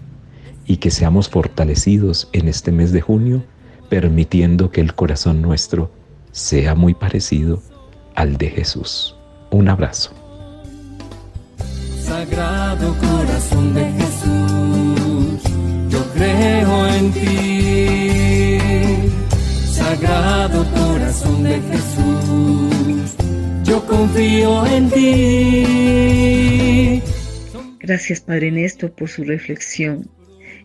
y 0.66 0.76
que 0.76 0.92
seamos 0.92 1.30
fortalecidos 1.30 2.28
en 2.34 2.50
este 2.50 2.74
mes 2.74 2.92
de 2.92 3.00
junio, 3.00 3.46
permitiendo 3.88 4.70
que 4.70 4.82
el 4.82 4.94
corazón 4.94 5.42
nuestro 5.42 5.90
sea 6.34 6.76
muy 6.76 6.96
parecido 6.96 7.64
al 8.16 8.36
de 8.36 8.50
Jesús. 8.50 9.16
Un 9.52 9.70
abrazo. 9.70 10.12
Sagrado 12.02 12.94
corazón 12.96 13.74
de 13.74 13.86
Jesús, 13.86 14.17
creo 16.18 16.88
en 16.88 17.12
ti. 17.12 18.58
Sagrado 19.66 20.66
corazón 20.72 21.44
de 21.44 21.62
Jesús, 21.62 23.16
yo 23.64 23.86
confío 23.86 24.66
en 24.66 24.90
ti. 24.90 25.04
Gracias 27.80 28.20
Padre 28.20 28.52
Néstor 28.52 28.92
por 28.92 29.08
su 29.08 29.24
reflexión 29.24 30.10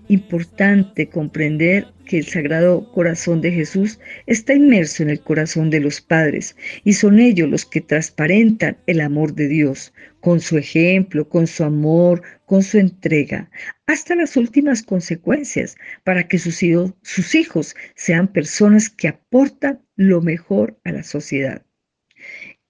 importante 0.09 1.09
comprender 1.09 1.87
que 2.06 2.18
el 2.18 2.26
Sagrado 2.26 2.90
Corazón 2.92 3.40
de 3.40 3.52
Jesús 3.52 3.99
está 4.26 4.52
inmerso 4.54 5.02
en 5.02 5.11
el 5.11 5.21
corazón 5.21 5.71
de 5.71 5.80
los 5.80 6.00
padres 6.00 6.56
y 6.85 6.92
son 6.94 7.18
ellos 7.18 7.49
los 7.49 7.64
que 7.64 7.80
transparentan 7.80 8.76
el 8.87 9.00
amor 9.00 9.35
de 9.35 9.49
Dios 9.49 9.92
con 10.22 10.40
su 10.40 10.56
ejemplo, 10.56 11.28
con 11.28 11.48
su 11.48 11.64
amor, 11.64 12.22
con 12.46 12.62
su 12.62 12.78
entrega, 12.78 13.50
hasta 13.86 14.14
las 14.14 14.36
últimas 14.36 14.84
consecuencias 14.84 15.76
para 16.04 16.28
que 16.28 16.38
sus 16.38 16.62
hijos, 16.62 17.74
sean 17.96 18.28
personas 18.28 18.88
que 18.88 19.08
aportan 19.08 19.82
lo 19.96 20.22
mejor 20.22 20.78
a 20.84 20.92
la 20.92 21.02
sociedad. 21.02 21.66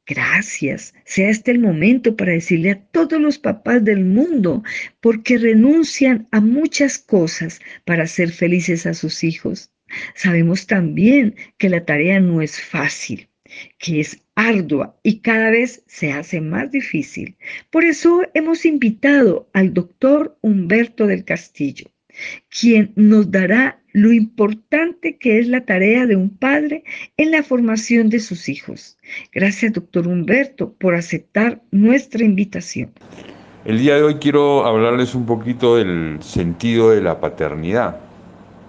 Gracias. 0.06 0.94
Sea 1.04 1.28
este 1.28 1.50
el 1.50 1.58
momento 1.58 2.16
para 2.16 2.32
decirle 2.32 2.70
a 2.70 2.86
todos 2.86 3.20
los 3.20 3.38
papás 3.38 3.84
del 3.84 4.06
mundo, 4.06 4.62
porque 5.00 5.36
renuncian 5.36 6.26
a 6.32 6.40
muchas 6.40 6.98
cosas 6.98 7.60
para 7.84 8.06
ser 8.06 8.30
felices 8.32 8.86
a 8.86 8.94
sus 8.94 9.22
hijos. 9.24 9.74
Sabemos 10.14 10.66
también 10.66 11.36
que 11.58 11.68
la 11.68 11.84
tarea 11.84 12.18
no 12.18 12.40
es 12.40 12.58
fácil, 12.58 13.28
que 13.78 14.00
es 14.00 14.21
ardua 14.34 14.96
y 15.02 15.20
cada 15.20 15.50
vez 15.50 15.82
se 15.86 16.12
hace 16.12 16.40
más 16.40 16.70
difícil. 16.70 17.36
Por 17.70 17.84
eso 17.84 18.22
hemos 18.34 18.64
invitado 18.64 19.48
al 19.52 19.74
doctor 19.74 20.36
Humberto 20.40 21.06
del 21.06 21.24
Castillo, 21.24 21.86
quien 22.48 22.92
nos 22.96 23.30
dará 23.30 23.80
lo 23.92 24.12
importante 24.12 25.18
que 25.18 25.38
es 25.38 25.48
la 25.48 25.64
tarea 25.64 26.06
de 26.06 26.16
un 26.16 26.30
padre 26.30 26.84
en 27.16 27.30
la 27.30 27.42
formación 27.42 28.08
de 28.08 28.20
sus 28.20 28.48
hijos. 28.48 28.96
Gracias, 29.32 29.72
doctor 29.72 30.08
Humberto, 30.08 30.72
por 30.74 30.94
aceptar 30.94 31.62
nuestra 31.70 32.24
invitación. 32.24 32.92
El 33.64 33.78
día 33.78 33.96
de 33.96 34.02
hoy 34.02 34.14
quiero 34.16 34.66
hablarles 34.66 35.14
un 35.14 35.26
poquito 35.26 35.76
del 35.76 36.18
sentido 36.20 36.90
de 36.90 37.02
la 37.02 37.20
paternidad. 37.20 38.00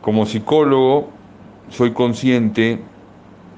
Como 0.02 0.26
psicólogo, 0.26 1.12
soy 1.70 1.94
consciente 1.94 2.80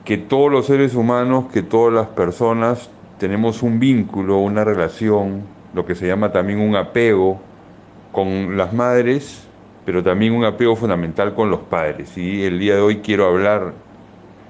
que 0.05 0.17
todos 0.17 0.51
los 0.51 0.67
seres 0.67 0.93
humanos, 0.93 1.45
que 1.51 1.63
todas 1.63 1.93
las 1.93 2.07
personas 2.07 2.89
tenemos 3.17 3.63
un 3.63 3.79
vínculo, 3.79 4.37
una 4.37 4.63
relación, 4.63 5.41
lo 5.73 5.85
que 5.85 5.95
se 5.95 6.07
llama 6.07 6.31
también 6.31 6.59
un 6.59 6.75
apego 6.75 7.39
con 8.11 8.55
las 8.55 8.71
madres, 8.71 9.47
pero 9.83 10.03
también 10.03 10.33
un 10.33 10.45
apego 10.45 10.75
fundamental 10.75 11.33
con 11.33 11.49
los 11.49 11.61
padres. 11.61 12.17
Y 12.17 12.43
el 12.43 12.59
día 12.59 12.75
de 12.75 12.81
hoy 12.81 12.97
quiero 12.97 13.25
hablar 13.25 13.73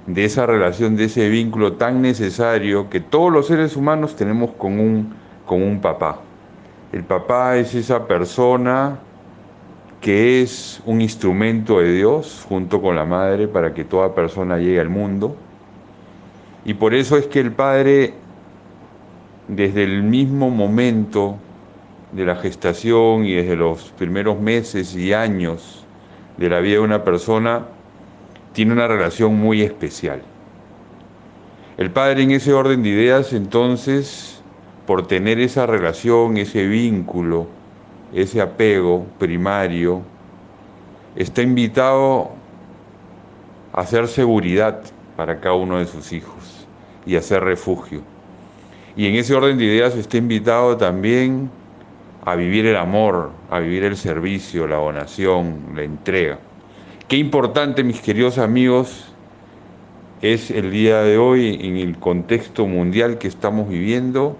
de 0.07 0.25
esa 0.25 0.45
relación, 0.45 0.97
de 0.97 1.05
ese 1.05 1.29
vínculo 1.29 1.73
tan 1.73 2.01
necesario 2.01 2.89
que 2.89 2.99
todos 2.99 3.31
los 3.31 3.47
seres 3.47 3.75
humanos 3.75 4.15
tenemos 4.15 4.51
con 4.51 4.79
un, 4.79 5.13
con 5.45 5.63
un 5.63 5.79
papá. 5.79 6.19
El 6.91 7.03
papá 7.03 7.57
es 7.57 7.73
esa 7.75 8.07
persona 8.07 8.99
que 10.01 10.41
es 10.41 10.81
un 10.85 11.01
instrumento 11.01 11.79
de 11.79 11.93
Dios 11.93 12.45
junto 12.47 12.81
con 12.81 12.95
la 12.95 13.05
madre 13.05 13.47
para 13.47 13.73
que 13.73 13.83
toda 13.83 14.13
persona 14.13 14.57
llegue 14.57 14.79
al 14.79 14.89
mundo. 14.89 15.35
Y 16.65 16.73
por 16.73 16.95
eso 16.95 17.15
es 17.15 17.27
que 17.27 17.39
el 17.39 17.51
padre 17.51 18.15
desde 19.47 19.83
el 19.83 20.03
mismo 20.03 20.49
momento 20.49 21.37
de 22.11 22.25
la 22.25 22.35
gestación 22.35 23.25
y 23.25 23.33
desde 23.33 23.55
los 23.55 23.91
primeros 23.91 24.39
meses 24.39 24.95
y 24.95 25.13
años 25.13 25.85
de 26.37 26.49
la 26.49 26.59
vida 26.59 26.75
de 26.75 26.79
una 26.79 27.03
persona, 27.03 27.65
tiene 28.53 28.73
una 28.73 28.87
relación 28.87 29.35
muy 29.35 29.61
especial. 29.61 30.21
El 31.77 31.91
padre 31.91 32.23
en 32.23 32.31
ese 32.31 32.53
orden 32.53 32.83
de 32.83 32.89
ideas, 32.89 33.33
entonces, 33.33 34.41
por 34.87 35.07
tener 35.07 35.39
esa 35.39 35.65
relación, 35.65 36.37
ese 36.37 36.65
vínculo, 36.65 37.47
ese 38.13 38.41
apego 38.41 39.05
primario, 39.19 40.01
está 41.15 41.41
invitado 41.41 42.31
a 43.73 43.81
hacer 43.81 44.07
seguridad 44.07 44.81
para 45.17 45.39
cada 45.39 45.55
uno 45.55 45.77
de 45.79 45.85
sus 45.85 46.11
hijos 46.11 46.54
y 47.05 47.15
hacer 47.15 47.43
refugio. 47.43 48.01
Y 48.95 49.07
en 49.07 49.15
ese 49.15 49.35
orden 49.35 49.57
de 49.57 49.65
ideas 49.65 49.95
está 49.95 50.17
invitado 50.17 50.77
también 50.77 51.49
a 52.23 52.35
vivir 52.35 52.65
el 52.65 52.75
amor, 52.75 53.31
a 53.51 53.59
vivir 53.59 53.83
el 53.83 53.97
servicio, 53.97 54.67
la 54.67 54.77
donación, 54.77 55.57
la 55.75 55.83
entrega. 55.83 56.39
Qué 57.07 57.17
importante, 57.17 57.83
mis 57.83 58.01
queridos 58.01 58.37
amigos, 58.37 59.11
es 60.21 60.49
el 60.49 60.71
día 60.71 61.01
de 61.01 61.17
hoy 61.17 61.59
en 61.61 61.77
el 61.77 61.97
contexto 61.99 62.65
mundial 62.65 63.19
que 63.19 63.27
estamos 63.27 63.69
viviendo 63.69 64.35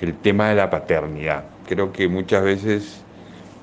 el 0.00 0.14
tema 0.14 0.48
de 0.48 0.56
la 0.56 0.68
paternidad. 0.68 1.44
Creo 1.68 1.92
que 1.92 2.08
muchas 2.08 2.42
veces 2.42 3.04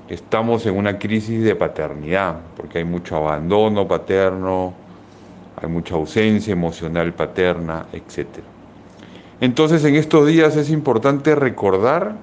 estamos 0.08 0.64
en 0.64 0.76
una 0.76 0.98
crisis 0.98 1.42
de 1.44 1.54
paternidad, 1.54 2.36
porque 2.56 2.78
hay 2.78 2.84
mucho 2.84 3.16
abandono 3.16 3.86
paterno, 3.86 4.72
hay 5.64 5.70
mucha 5.70 5.94
ausencia 5.94 6.52
emocional 6.52 7.12
paterna, 7.12 7.86
etcétera. 7.92 8.46
Entonces 9.40 9.84
en 9.84 9.96
estos 9.96 10.26
días 10.26 10.56
es 10.56 10.70
importante 10.70 11.34
recordar 11.34 12.16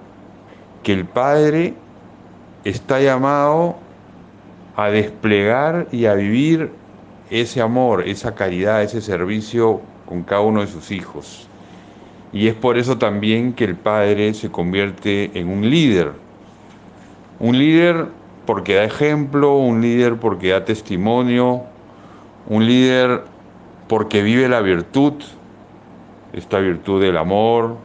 que 0.83 0.93
el 0.93 1.05
Padre 1.05 1.74
está 2.63 3.00
llamado 3.01 3.75
a 4.75 4.89
desplegar 4.89 5.88
y 5.91 6.05
a 6.05 6.13
vivir 6.13 6.71
ese 7.29 7.62
amor, 7.62 8.07
esa 8.07 8.33
caridad, 8.36 8.83
ese 8.83 9.01
servicio 9.01 9.82
con 10.06 10.23
cada 10.23 10.41
uno 10.41 10.62
de 10.62 10.67
sus 10.67 10.91
hijos. 10.91 11.47
Y 12.34 12.47
es 12.47 12.56
por 12.56 12.77
eso 12.77 12.97
también 12.97 13.54
que 13.54 13.65
el 13.65 13.75
Padre 13.75 14.34
se 14.34 14.49
convierte 14.49 15.32
en 15.34 15.49
un 15.49 15.69
líder. 15.69 16.13
Un 17.39 17.58
líder 17.58 18.08
porque 18.45 18.75
da 18.75 18.84
ejemplo, 18.84 19.58
un 19.58 19.82
líder 19.82 20.15
porque 20.15 20.49
da 20.49 20.65
testimonio, 20.65 21.63
un 22.47 22.65
líder 22.65 23.23
porque 23.88 24.21
vive 24.21 24.47
la 24.47 24.62
virtud, 24.62 25.13
esta 26.34 26.60
virtud 26.60 27.01
del 27.01 27.17
amor, 27.17 27.77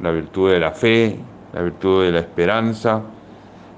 la 0.00 0.10
virtud 0.10 0.50
de 0.50 0.60
la 0.60 0.72
fe, 0.72 1.18
la 1.52 1.62
virtud 1.62 2.04
de 2.04 2.12
la 2.12 2.18
esperanza, 2.20 3.02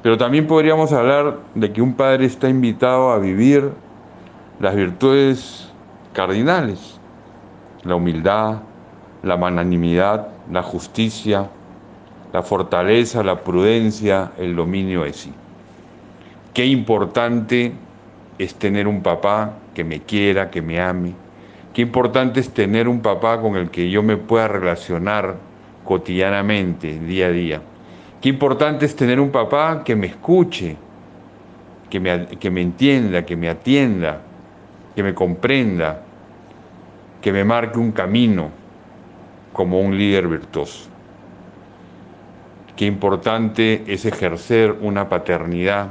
pero 0.03 0.17
también 0.17 0.47
podríamos 0.47 0.93
hablar 0.93 1.39
de 1.55 1.73
que 1.73 1.83
un 1.83 1.95
padre 1.95 2.27
está 2.27 2.49
invitado 2.49 3.11
a 3.11 3.19
vivir 3.19 3.71
las 4.61 4.75
virtudes 4.75 5.73
cardinales, 6.13 6.99
la 7.85 7.95
humildad, 7.95 8.59
la 9.23 9.37
magnanimidad, 9.37 10.29
la 10.51 10.63
justicia, 10.63 11.49
la 12.33 12.43
fortaleza, 12.43 13.23
la 13.23 13.43
prudencia, 13.43 14.33
el 14.39 14.55
dominio 14.57 15.03
de 15.03 15.13
sí. 15.13 15.33
Qué 16.55 16.67
importante 16.67 17.73
es 18.39 18.55
tener 18.55 18.87
un 18.87 19.03
papá 19.03 19.53
que 19.79 19.85
me 19.85 20.01
quiera, 20.01 20.51
que 20.51 20.61
me 20.61 20.81
ame, 20.81 21.15
Qué 21.73 21.83
importante 21.83 22.41
es 22.41 22.51
tener 22.51 22.89
un 22.89 23.01
papá 23.01 23.41
con 23.41 23.55
el 23.55 23.71
que 23.71 23.89
yo 23.89 24.03
me 24.03 24.17
pueda 24.17 24.49
relacionar 24.49 25.37
cotidianamente, 25.85 26.99
día 26.99 27.27
a 27.27 27.31
día. 27.31 27.63
Qué 28.21 28.29
importante 28.31 28.87
es 28.87 28.97
tener 28.97 29.21
un 29.21 29.31
papá 29.31 29.85
que 29.85 29.95
me 29.95 30.09
escuche, 30.09 30.77
que 31.89 32.01
me, 32.01 32.27
que 32.27 32.51
me 32.51 32.63
entienda, 32.63 33.25
que 33.25 33.37
me 33.37 33.49
atienda, 33.49 34.21
que 34.97 35.05
me 35.05 35.15
comprenda, 35.15 36.03
que 37.23 37.33
me 37.33 37.45
marque 37.45 37.79
un 37.79 37.93
camino 37.93 38.51
como 39.53 39.81
un 39.81 39.97
líder 39.97 40.27
virtuoso. 40.27 40.89
Qué 42.75 42.87
importante 42.87 43.85
es 43.87 44.05
ejercer 44.05 44.75
una 44.81 45.09
paternidad 45.09 45.91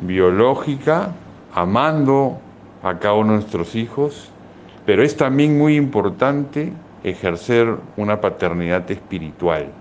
biológica, 0.00 1.10
amando 1.52 2.38
a 2.84 3.24
nuestros 3.24 3.74
hijos 3.74 4.30
pero 4.86 5.02
es 5.02 5.16
también 5.16 5.56
muy 5.56 5.76
importante 5.76 6.72
ejercer 7.02 7.76
una 7.96 8.20
paternidad 8.20 8.90
espiritual 8.90 9.72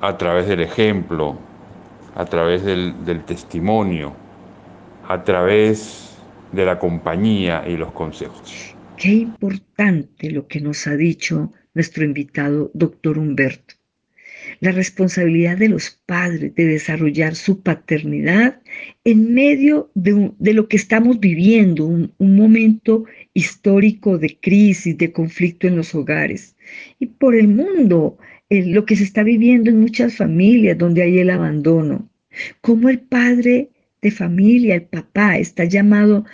a 0.00 0.18
través 0.18 0.48
del 0.48 0.60
ejemplo, 0.60 1.36
a 2.16 2.24
través 2.24 2.64
del, 2.64 3.22
testimonio, 3.24 4.12
a 5.08 5.22
través 5.22 6.18
de 6.52 6.64
la 6.64 6.78
compañía 6.78 7.64
y 7.66 7.76
los 7.76 7.92
consejos. 7.92 8.74
Qué 8.96 9.12
importante 9.12 10.30
lo 10.30 10.46
que 10.46 10.60
nos 10.60 10.86
ha 10.86 10.96
dicho 10.96 11.52
nuestro 11.74 12.04
invitado, 12.04 12.70
doctor 12.74 13.18
Humberto 13.18 13.73
la 14.60 14.72
responsabilidad 14.72 15.58
de 15.58 15.68
los 15.68 16.00
padres 16.06 16.54
de 16.54 16.66
desarrollar 16.66 17.34
su 17.34 17.62
paternidad 17.62 18.60
en 19.04 19.34
medio 19.34 19.90
de, 19.94 20.52
lo 20.52 20.68
que 20.68 20.76
estamos 20.76 21.20
viviendo, 21.20 21.86
un, 21.86 22.12
momento 22.18 23.04
histórico 23.32 24.18
de 24.18 24.38
crisis, 24.38 24.96
de 24.98 25.12
conflicto 25.12 25.66
en 25.66 25.76
los 25.76 25.94
hogares 25.94 26.56
y 26.98 27.06
por 27.06 27.34
el 27.34 27.48
mundo, 27.48 28.18
lo 28.50 28.84
que 28.84 28.96
se 28.96 29.04
está 29.04 29.22
viviendo 29.22 29.70
en 29.70 29.80
muchas 29.80 30.16
familias 30.16 30.78
donde 30.78 31.02
hay 31.02 31.18
el 31.18 31.30
abandono. 31.30 32.08
Cómo 32.60 32.88
el 32.88 33.00
padre 33.00 33.70
de 34.02 34.10
familia, 34.10 34.74
el 34.74 34.82
papá, 34.82 35.38
está 35.38 35.64
llamado 35.64 36.24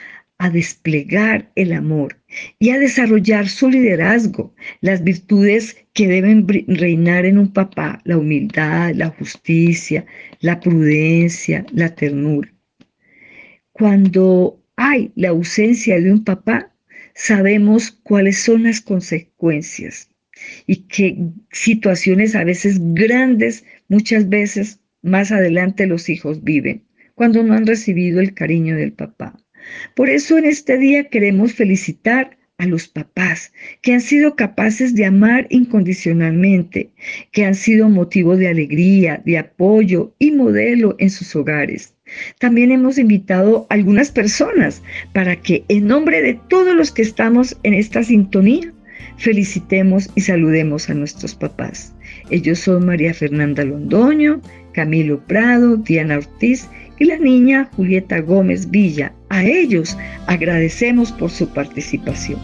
a 0.40 0.48
desplegar 0.48 1.52
el 1.54 1.74
amor 1.74 2.16
y 2.58 2.70
a 2.70 2.78
desarrollar 2.78 3.46
su 3.46 3.68
liderazgo, 3.68 4.54
las 4.80 5.04
virtudes 5.04 5.76
que 5.92 6.08
deben 6.08 6.48
reinar 6.66 7.26
en 7.26 7.36
un 7.36 7.52
papá, 7.52 8.00
la 8.04 8.16
humildad, 8.16 8.94
la 8.94 9.10
justicia, 9.10 10.06
la 10.40 10.58
prudencia, 10.58 11.66
la 11.72 11.94
ternura. 11.94 12.50
Cuando 13.72 14.58
hay 14.76 15.12
la 15.14 15.28
ausencia 15.28 16.00
de 16.00 16.10
un 16.10 16.24
papá, 16.24 16.72
sabemos 17.14 17.90
cuáles 17.90 18.38
son 18.38 18.62
las 18.62 18.80
consecuencias 18.80 20.08
y 20.66 20.76
qué 20.88 21.18
situaciones 21.52 22.34
a 22.34 22.44
veces 22.44 22.78
grandes, 22.94 23.66
muchas 23.88 24.26
veces 24.30 24.80
más 25.02 25.32
adelante 25.32 25.86
los 25.86 26.08
hijos 26.08 26.42
viven, 26.42 26.82
cuando 27.14 27.42
no 27.42 27.52
han 27.52 27.66
recibido 27.66 28.20
el 28.20 28.32
cariño 28.32 28.74
del 28.74 28.94
papá. 28.94 29.36
Por 29.94 30.08
eso 30.08 30.38
en 30.38 30.46
este 30.46 30.78
día 30.78 31.08
queremos 31.08 31.52
felicitar 31.54 32.36
a 32.60 32.66
los 32.66 32.88
papás 32.88 33.52
que 33.80 33.94
han 33.94 34.02
sido 34.02 34.36
capaces 34.36 34.94
de 34.94 35.06
amar 35.06 35.46
incondicionalmente, 35.48 36.90
que 37.32 37.46
han 37.46 37.54
sido 37.54 37.88
motivo 37.88 38.36
de 38.36 38.48
alegría, 38.48 39.22
de 39.24 39.38
apoyo 39.38 40.14
y 40.18 40.30
modelo 40.30 40.94
en 40.98 41.08
sus 41.08 41.34
hogares. 41.34 41.94
También 42.38 42.70
hemos 42.70 42.98
invitado 42.98 43.66
a 43.70 43.74
algunas 43.74 44.10
personas 44.10 44.82
para 45.14 45.36
que 45.36 45.64
en 45.68 45.86
nombre 45.86 46.20
de 46.20 46.38
todos 46.48 46.74
los 46.74 46.92
que 46.92 47.02
estamos 47.02 47.56
en 47.62 47.72
esta 47.72 48.02
sintonía, 48.02 48.72
felicitemos 49.16 50.10
y 50.14 50.22
saludemos 50.22 50.90
a 50.90 50.94
nuestros 50.94 51.34
papás. 51.34 51.94
Ellos 52.30 52.58
son 52.58 52.86
María 52.86 53.14
Fernanda 53.14 53.64
Londoño, 53.64 54.40
Camilo 54.80 55.20
Prado, 55.26 55.76
Diana 55.76 56.16
Ortiz 56.16 56.66
y 56.98 57.04
la 57.04 57.18
niña 57.18 57.68
Julieta 57.76 58.20
Gómez 58.20 58.70
Villa. 58.70 59.12
A 59.28 59.44
ellos 59.44 59.94
agradecemos 60.26 61.12
por 61.12 61.30
su 61.30 61.46
participación. 61.48 62.40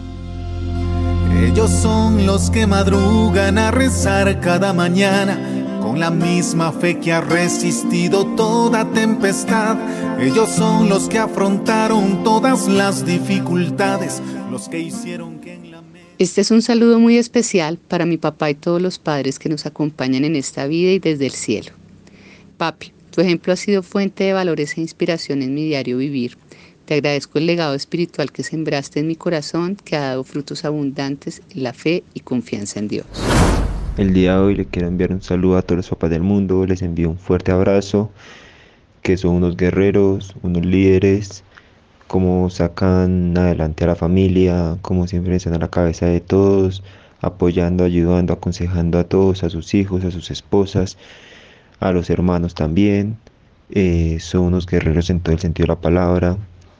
Ellos 1.43 1.71
son 1.71 2.27
los 2.27 2.51
que 2.51 2.67
madrugan 2.67 3.57
a 3.57 3.71
rezar 3.71 4.39
cada 4.39 4.71
mañana 4.71 5.39
con 5.81 5.99
la 5.99 6.11
misma 6.11 6.71
fe 6.71 6.99
que 6.99 7.11
ha 7.11 7.21
resistido 7.21 8.27
toda 8.35 8.87
tempestad. 8.91 9.77
Ellos 10.21 10.47
son 10.49 10.89
los 10.89 11.09
que 11.09 11.17
afrontaron 11.17 12.23
todas 12.23 12.67
las 12.67 13.03
dificultades, 13.03 14.21
los 14.51 14.69
que 14.69 14.79
hicieron 14.79 15.39
que 15.39 15.55
en 15.55 15.71
la... 15.71 15.81
Este 16.19 16.41
es 16.41 16.51
un 16.51 16.61
saludo 16.61 16.99
muy 16.99 17.17
especial 17.17 17.79
para 17.79 18.05
mi 18.05 18.17
papá 18.17 18.51
y 18.51 18.53
todos 18.53 18.79
los 18.79 18.99
padres 18.99 19.39
que 19.39 19.49
nos 19.49 19.65
acompañan 19.65 20.23
en 20.23 20.35
esta 20.35 20.67
vida 20.67 20.91
y 20.91 20.99
desde 20.99 21.25
el 21.25 21.31
cielo. 21.31 21.71
Papi, 22.57 22.91
tu 23.11 23.21
ejemplo 23.21 23.53
ha 23.53 23.55
sido 23.55 23.83
fuente 23.83 24.23
de 24.23 24.33
valores 24.33 24.77
e 24.77 24.81
inspiración 24.81 25.43
en 25.43 25.53
mi 25.53 25.65
diario 25.65 25.97
vivir. 25.97 26.37
Te 26.85 26.95
agradezco 26.95 27.37
el 27.37 27.45
legado 27.45 27.75
espiritual 27.75 28.31
que 28.31 28.41
sembraste 28.41 28.99
en 28.99 29.07
mi 29.07 29.15
corazón, 29.15 29.75
que 29.75 29.95
ha 29.95 30.01
dado 30.01 30.23
frutos 30.23 30.65
abundantes 30.65 31.43
en 31.53 31.61
la 31.61 31.73
fe 31.73 32.03
y 32.15 32.21
confianza 32.21 32.79
en 32.79 32.87
Dios. 32.87 33.05
El 33.97 34.13
día 34.13 34.33
de 34.33 34.39
hoy 34.39 34.55
le 34.55 34.65
quiero 34.65 34.87
enviar 34.87 35.11
un 35.11 35.21
saludo 35.21 35.57
a 35.57 35.61
todos 35.61 35.77
los 35.77 35.89
papás 35.89 36.09
del 36.09 36.23
mundo, 36.23 36.65
les 36.65 36.81
envío 36.81 37.09
un 37.09 37.19
fuerte 37.19 37.51
abrazo, 37.51 38.09
que 39.03 39.17
son 39.17 39.35
unos 39.35 39.55
guerreros, 39.55 40.35
unos 40.41 40.65
líderes, 40.65 41.43
como 42.07 42.49
sacan 42.49 43.37
adelante 43.37 43.83
a 43.83 43.87
la 43.87 43.95
familia, 43.95 44.77
como 44.81 45.07
siempre 45.07 45.35
están 45.35 45.53
a 45.53 45.59
la 45.59 45.69
cabeza 45.69 46.07
de 46.07 46.21
todos, 46.21 46.83
apoyando, 47.21 47.83
ayudando, 47.83 48.33
aconsejando 48.33 48.97
a 48.97 49.03
todos, 49.03 49.43
a 49.43 49.49
sus 49.49 49.75
hijos, 49.75 50.03
a 50.05 50.11
sus 50.11 50.31
esposas, 50.31 50.97
a 51.79 51.91
los 51.91 52.09
hermanos 52.09 52.55
también. 52.55 53.17
Eh, 53.69 54.17
son 54.19 54.43
unos 54.43 54.65
guerreros 54.65 55.09
en 55.09 55.19
todo 55.19 55.33
el 55.33 55.39
sentido 55.39 55.65
de 55.65 55.73
la 55.73 55.81
palabra. 55.81 56.37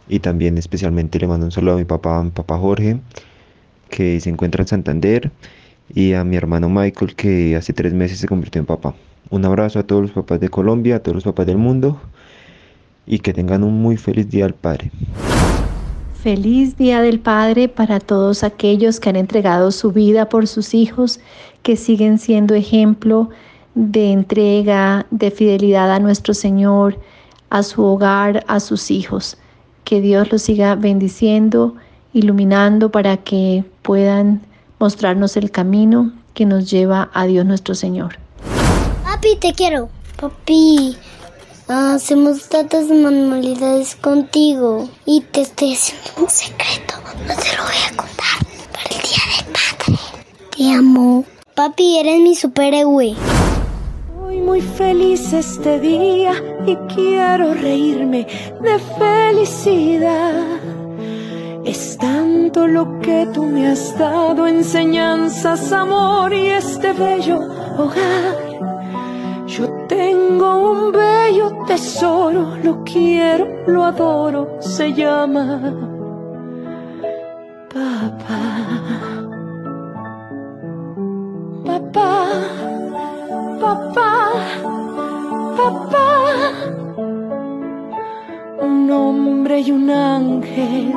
Y 0.10 0.20
también 0.20 0.58
especialmente 0.58 1.20
le 1.20 1.28
mando 1.28 1.46
un 1.46 1.52
saludo 1.52 1.74
a 1.74 1.78
mi 1.78 1.86
papá, 1.86 2.20
a 2.20 2.24
mi 2.24 2.32
papá 2.32 2.58
Jorge, 2.58 3.00
que 3.90 4.20
se 4.20 4.30
encuentra 4.30 4.62
en 4.62 4.68
Santander 4.68 5.32
y 5.94 6.14
a 6.14 6.24
mi 6.24 6.38
hermano 6.38 6.70
Michael 6.70 7.16
que 7.16 7.56
hace 7.56 7.74
tres 7.74 7.94
meses 7.94 8.20
se 8.20 8.28
convirtió 8.28 8.60
en 8.60 8.66
papá. 8.66 8.96
Un 9.30 9.44
abrazo 9.44 9.80
a 9.80 9.84
todos 9.84 10.02
los 10.02 10.12
papás 10.12 10.40
de 10.40 10.48
Colombia, 10.48 10.98
a 10.98 11.00
todos 11.00 11.16
los 11.16 11.24
papás 11.26 11.46
del 11.46 11.58
mundo 11.58 12.00
y 13.06 13.20
que 13.20 13.34
tengan 13.34 13.64
un 13.64 13.82
muy 13.82 13.98
feliz 13.98 14.30
día 14.30 14.46
al 14.46 14.54
Padre. 14.54 14.92
Feliz 16.22 16.78
Día 16.78 17.02
del 17.02 17.20
Padre 17.20 17.70
para 17.70 18.00
todos 18.00 18.44
aquellos 18.44 19.00
que 19.00 19.10
han 19.10 19.16
entregado 19.16 19.72
su 19.72 19.92
vida 19.92 20.28
por 20.28 20.48
sus 20.48 20.74
hijos, 20.74 21.20
que 21.64 21.78
siguen 21.78 22.18
siendo 22.18 22.54
ejemplo 22.54 23.30
de 23.78 24.12
entrega, 24.12 25.06
de 25.12 25.30
fidelidad 25.30 25.92
a 25.92 26.00
nuestro 26.00 26.34
Señor, 26.34 27.00
a 27.52 27.62
su 27.62 27.84
hogar, 27.84 28.44
a 28.48 28.60
sus 28.60 28.90
hijos. 28.90 29.38
Que 29.84 30.02
Dios 30.02 30.32
los 30.32 30.42
siga 30.42 30.74
bendiciendo, 30.74 31.76
iluminando 32.12 32.90
para 32.90 33.18
que 33.18 33.64
puedan 33.84 34.42
mostrarnos 34.80 35.38
el 35.38 35.52
camino 35.52 36.12
que 36.34 36.48
nos 36.48 36.72
lleva 36.72 37.12
a 37.14 37.28
Dios 37.28 37.46
nuestro 37.46 37.76
Señor. 37.76 38.18
Papi, 39.04 39.38
te 39.40 39.54
quiero. 39.54 39.90
Papi, 40.20 40.98
hacemos 41.68 42.50
tantas 42.50 42.88
manualidades 42.88 43.96
contigo 43.96 44.90
y 45.06 45.22
te 45.22 45.42
estoy 45.42 45.74
haciendo 45.74 46.24
un 46.24 46.30
secreto. 46.30 46.96
No 47.28 47.36
te 47.36 47.56
lo 47.56 47.64
voy 47.64 47.82
a 47.86 47.96
contar 47.96 48.40
para 48.74 48.90
el 48.90 49.02
Día 49.04 49.22
del 49.38 49.54
Padre. 49.54 50.00
Te 50.58 50.72
amo. 50.74 51.26
Papi, 51.54 52.00
eres 52.00 52.20
mi 52.22 52.36
superhéroe. 52.36 53.16
Soy 54.28 54.42
muy 54.42 54.60
feliz 54.60 55.32
este 55.32 55.80
día 55.80 56.34
y 56.66 56.76
quiero 56.94 57.54
reírme 57.54 58.28
de 58.62 58.78
felicidad 59.00 60.58
es 61.64 61.98
tanto 61.98 62.68
lo 62.68 63.00
que 63.00 63.30
tú 63.34 63.46
me 63.46 63.68
has 63.68 63.98
dado, 63.98 64.46
enseñanzas, 64.46 65.72
amor 65.72 66.34
y 66.34 66.48
este 66.48 66.92
bello 66.92 67.40
hogar. 67.78 69.46
Yo 69.48 69.70
tengo 69.88 70.72
un 70.72 70.92
bello 70.92 71.64
tesoro, 71.66 72.58
lo 72.62 72.84
quiero, 72.84 73.48
lo 73.66 73.86
adoro, 73.86 74.58
se 74.60 74.92
llama 74.92 75.74
papá. 77.74 78.18
Papá, 78.20 78.57
hombre 89.48 89.62
y 89.62 89.72
un 89.72 89.90
ángel 89.90 90.94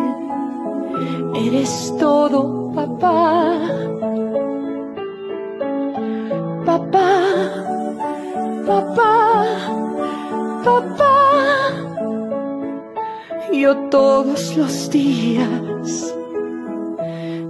Eres 1.36 1.94
todo, 2.00 2.72
papá. 2.74 3.56
Papá, 6.66 7.10
papá, 8.66 9.44
papá. 10.64 11.16
Yo 13.52 13.76
todos 13.90 14.56
los 14.56 14.90
días 14.90 16.14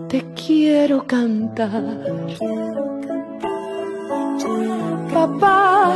te 0.08 0.22
quiero 0.34 1.06
cantar. 1.06 1.82
Papá, 5.12 5.92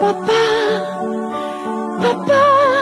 papá, 0.00 0.44
papá. 2.00 2.75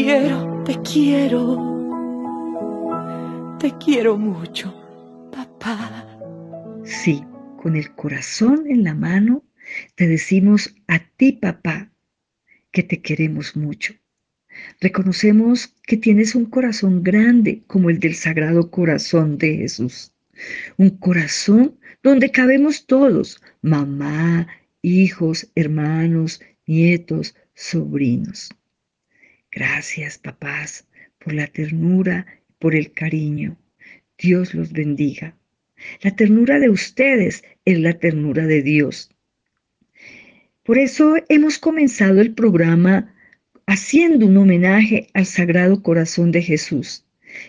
Te 0.00 0.06
quiero 0.06 0.64
te 0.64 0.80
quiero, 0.80 1.58
te 3.60 3.70
quiero 3.84 4.16
mucho, 4.16 4.74
papá. 5.30 6.18
Sí, 6.84 7.22
con 7.58 7.76
el 7.76 7.94
corazón 7.94 8.64
en 8.66 8.82
la 8.84 8.94
mano, 8.94 9.44
te 9.96 10.08
decimos 10.08 10.74
a 10.88 11.00
ti, 11.00 11.32
papá, 11.32 11.92
que 12.72 12.82
te 12.82 13.02
queremos 13.02 13.56
mucho. 13.56 13.92
Reconocemos 14.80 15.74
que 15.86 15.98
tienes 15.98 16.34
un 16.34 16.46
corazón 16.46 17.02
grande 17.02 17.62
como 17.66 17.90
el 17.90 18.00
del 18.00 18.14
Sagrado 18.14 18.70
Corazón 18.70 19.36
de 19.36 19.58
Jesús. 19.58 20.14
Un 20.78 20.96
corazón 20.96 21.78
donde 22.02 22.30
cabemos 22.30 22.86
todos, 22.86 23.42
mamá, 23.60 24.48
hijos, 24.80 25.50
hermanos, 25.54 26.40
nietos, 26.64 27.36
sobrinos. 27.52 28.48
Gracias, 29.52 30.18
papás, 30.18 30.86
por 31.18 31.34
la 31.34 31.46
ternura, 31.48 32.26
por 32.58 32.74
el 32.74 32.92
cariño. 32.92 33.56
Dios 34.16 34.54
los 34.54 34.72
bendiga. 34.72 35.36
La 36.02 36.14
ternura 36.14 36.58
de 36.58 36.70
ustedes 36.70 37.42
es 37.64 37.78
la 37.78 37.94
ternura 37.94 38.46
de 38.46 38.62
Dios. 38.62 39.10
Por 40.62 40.78
eso 40.78 41.16
hemos 41.28 41.58
comenzado 41.58 42.20
el 42.20 42.34
programa 42.34 43.14
haciendo 43.66 44.26
un 44.26 44.36
homenaje 44.36 45.08
al 45.14 45.26
Sagrado 45.26 45.82
Corazón 45.82 46.32
de 46.32 46.42
Jesús, 46.42 47.06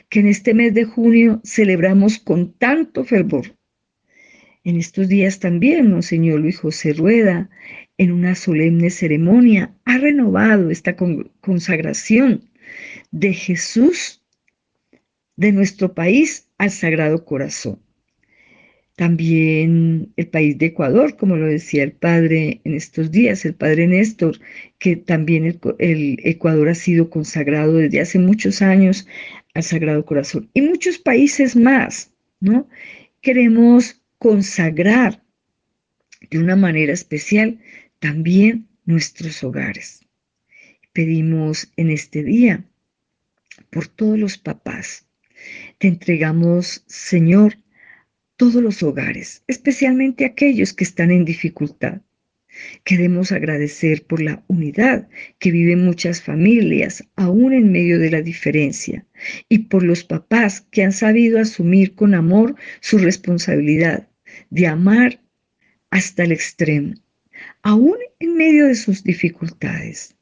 que 0.10 0.22
en 0.22 0.28
este 0.28 0.54
mes 0.54 0.74
de 0.74 0.86
junio 0.86 1.42
celebramos 1.44 2.20
con 2.20 2.54
tanto 2.54 3.04
fervor. 3.04 3.56
En 4.64 4.78
estos 4.78 5.08
días 5.08 5.40
también, 5.40 5.90
Monseñor 5.90 6.40
Luis 6.40 6.60
José 6.60 6.94
Rueda, 6.94 7.50
en 7.98 8.12
una 8.12 8.36
solemne 8.36 8.92
ceremonia, 8.92 9.74
ha 9.86 9.98
renovado 9.98 10.70
esta 10.70 10.96
consagración 10.96 12.50
de 13.10 13.34
Jesús 13.34 14.22
de 15.36 15.52
nuestro 15.52 15.96
país 15.96 16.48
al 16.60 16.70
Sagrado 16.70 17.26
Corazón. 17.26 17.80
También 18.96 20.14
el 20.16 20.28
país 20.28 20.60
de 20.60 20.68
Ecuador, 20.68 21.18
como 21.18 21.38
lo 21.38 21.48
decía 21.48 21.82
el 21.82 21.94
padre 21.94 22.62
en 22.64 22.76
estos 22.76 23.10
días, 23.10 23.44
el 23.46 23.56
padre 23.56 23.88
Néstor, 23.88 24.40
que 24.78 24.96
también 24.96 25.46
el, 25.46 25.60
el, 25.80 26.20
Ecuador 26.24 26.70
ha 26.70 26.76
sido 26.76 27.10
consagrado 27.10 27.78
desde 27.78 28.02
hace 28.02 28.20
muchos 28.20 28.62
años 28.62 29.08
al 29.56 29.64
Sagrado 29.64 30.06
Corazón. 30.06 30.52
Y 30.54 30.62
muchos 30.62 31.00
países 31.00 31.56
más, 31.56 32.12
¿no? 32.42 32.68
Queremos 33.22 34.01
consagrar 34.22 35.24
de 36.30 36.38
una 36.38 36.56
manera 36.56 36.94
especial 36.94 37.60
también 37.98 38.68
nuestros 38.86 39.44
hogares. 39.44 40.06
Pedimos 40.94 41.72
en 41.76 41.90
este 41.90 42.24
día 42.24 42.64
por 43.72 43.88
todos 43.88 44.20
los 44.20 44.38
papás. 44.38 45.08
Te 45.80 45.88
entregamos, 45.88 46.84
Señor, 46.86 47.58
todos 48.38 48.62
los 48.62 48.84
hogares, 48.84 49.44
especialmente 49.48 50.26
aquellos 50.26 50.72
que 50.74 50.84
están 50.84 51.10
en 51.10 51.26
dificultad. 51.26 52.02
Queremos 52.84 53.32
agradecer 53.32 54.06
por 54.06 54.22
la 54.22 54.44
unidad 54.48 55.10
que 55.40 55.50
viven 55.50 55.84
muchas 55.84 56.22
familias, 56.22 57.04
aún 57.16 57.54
en 57.54 57.72
medio 57.72 57.98
de 57.98 58.12
la 58.12 58.22
diferencia, 58.22 59.04
y 59.50 59.60
por 59.60 59.82
los 59.82 60.04
papás 60.04 60.62
que 60.70 60.84
han 60.84 60.92
sabido 60.92 61.40
asumir 61.40 61.96
con 61.96 62.14
amor 62.14 62.56
su 62.82 63.00
responsabilidad 63.00 64.11
de 64.50 64.68
amar 64.68 65.20
hasta 65.90 66.24
el 66.24 66.32
extremo, 66.32 66.94
aún 67.64 67.98
en 68.20 68.36
medio 68.36 68.68
de 68.68 68.76
sus 68.76 69.04
dificultades. 69.04 70.16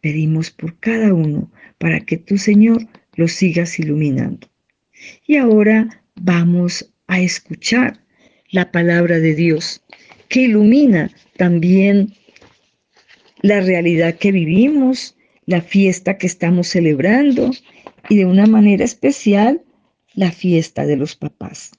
Pedimos 0.00 0.50
por 0.50 0.78
cada 0.78 1.12
uno 1.14 1.50
para 1.78 2.00
que 2.00 2.16
tu 2.16 2.38
Señor 2.38 2.86
los 3.14 3.32
sigas 3.32 3.78
iluminando. 3.78 4.48
Y 5.26 5.36
ahora 5.36 6.02
vamos 6.14 6.92
a 7.06 7.20
escuchar 7.20 8.00
la 8.50 8.70
palabra 8.70 9.18
de 9.18 9.34
Dios 9.34 9.82
que 10.28 10.42
ilumina 10.42 11.10
también 11.36 12.14
la 13.42 13.60
realidad 13.60 14.16
que 14.16 14.32
vivimos, 14.32 15.16
la 15.46 15.60
fiesta 15.60 16.18
que 16.18 16.26
estamos 16.26 16.68
celebrando 16.68 17.50
y 18.08 18.16
de 18.16 18.26
una 18.26 18.46
manera 18.46 18.84
especial 18.84 19.62
la 20.14 20.32
fiesta 20.32 20.86
de 20.86 20.96
los 20.96 21.14
papás. 21.14 21.72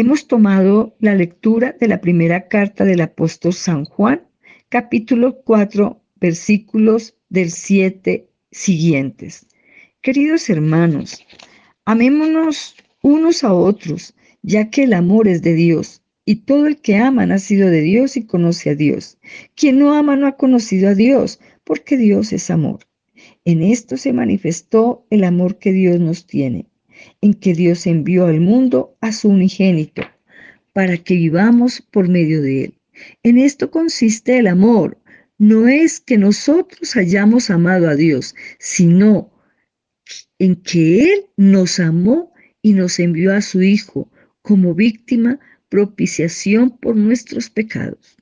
Hemos 0.00 0.28
tomado 0.28 0.94
la 1.00 1.16
lectura 1.16 1.76
de 1.80 1.88
la 1.88 2.00
primera 2.00 2.46
carta 2.46 2.84
del 2.84 3.00
apóstol 3.00 3.52
San 3.52 3.84
Juan, 3.84 4.22
capítulo 4.68 5.40
4, 5.42 6.00
versículos 6.20 7.16
del 7.30 7.50
7 7.50 8.28
siguientes. 8.52 9.48
Queridos 10.00 10.48
hermanos, 10.50 11.26
amémonos 11.84 12.76
unos 13.02 13.42
a 13.42 13.52
otros, 13.52 14.14
ya 14.42 14.70
que 14.70 14.84
el 14.84 14.92
amor 14.92 15.26
es 15.26 15.42
de 15.42 15.54
Dios, 15.54 16.04
y 16.24 16.42
todo 16.42 16.68
el 16.68 16.80
que 16.80 16.94
ama 16.94 17.24
ha 17.24 17.26
nacido 17.26 17.68
de 17.68 17.80
Dios 17.80 18.16
y 18.16 18.24
conoce 18.24 18.70
a 18.70 18.76
Dios. 18.76 19.18
Quien 19.56 19.80
no 19.80 19.94
ama 19.94 20.14
no 20.14 20.28
ha 20.28 20.36
conocido 20.36 20.90
a 20.90 20.94
Dios, 20.94 21.40
porque 21.64 21.96
Dios 21.96 22.32
es 22.32 22.50
amor. 22.50 22.86
En 23.44 23.64
esto 23.64 23.96
se 23.96 24.12
manifestó 24.12 25.08
el 25.10 25.24
amor 25.24 25.58
que 25.58 25.72
Dios 25.72 25.98
nos 25.98 26.24
tiene 26.24 26.66
en 27.20 27.34
que 27.34 27.54
Dios 27.54 27.86
envió 27.86 28.26
al 28.26 28.40
mundo 28.40 28.96
a 29.00 29.12
su 29.12 29.28
unigénito, 29.28 30.02
para 30.72 30.96
que 30.96 31.14
vivamos 31.14 31.80
por 31.80 32.08
medio 32.08 32.42
de 32.42 32.64
él. 32.64 32.74
En 33.22 33.38
esto 33.38 33.70
consiste 33.70 34.38
el 34.38 34.46
amor. 34.46 34.98
No 35.38 35.68
es 35.68 36.00
que 36.00 36.18
nosotros 36.18 36.96
hayamos 36.96 37.50
amado 37.50 37.88
a 37.88 37.94
Dios, 37.94 38.34
sino 38.58 39.30
en 40.38 40.56
que 40.56 41.04
Él 41.12 41.26
nos 41.36 41.78
amó 41.78 42.32
y 42.62 42.72
nos 42.72 42.98
envió 42.98 43.34
a 43.34 43.42
su 43.42 43.62
Hijo 43.62 44.10
como 44.42 44.74
víctima, 44.74 45.38
propiciación 45.68 46.76
por 46.78 46.96
nuestros 46.96 47.50
pecados. 47.50 48.16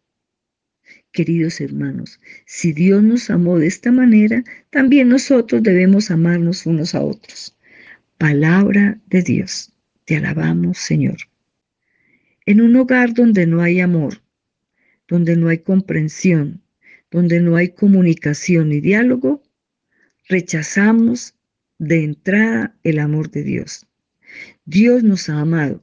Queridos 1.13 1.61
hermanos, 1.61 2.21
si 2.45 2.73
Dios 2.73 3.03
nos 3.03 3.31
amó 3.31 3.59
de 3.59 3.69
esta 3.69 3.93
manera, 3.93 4.45
también 4.71 5.09
nosotros 5.09 5.63
debemos 5.63 6.11
amarnos 6.11 6.67
unos 6.67 6.95
a 6.95 7.01
otros. 7.03 7.57
Palabra 8.19 8.99
de 9.09 9.21
Dios. 9.21 9.75
Te 10.07 10.17
alabamos, 10.17 10.79
Señor. 10.79 11.19
En 12.47 12.63
un 12.63 12.75
hogar 12.77 13.13
donde 13.13 13.47
no 13.47 13.61
hay 13.61 13.81
amor, 13.81 14.23
donde 15.07 15.37
no 15.37 15.49
hay 15.49 15.59
comprensión, 15.59 16.63
donde 17.11 17.41
no 17.41 17.57
hay 17.57 17.69
comunicación 17.69 18.71
ni 18.71 18.81
diálogo, 18.81 19.43
rechazamos 20.31 21.35
de 21.79 22.05
entrada 22.05 22.75
el 22.85 23.01
amor 23.01 23.31
de 23.31 23.43
Dios. 23.43 23.87
Dios 24.65 25.05
nos 25.05 25.29
ha 25.29 25.41
amado 25.41 25.83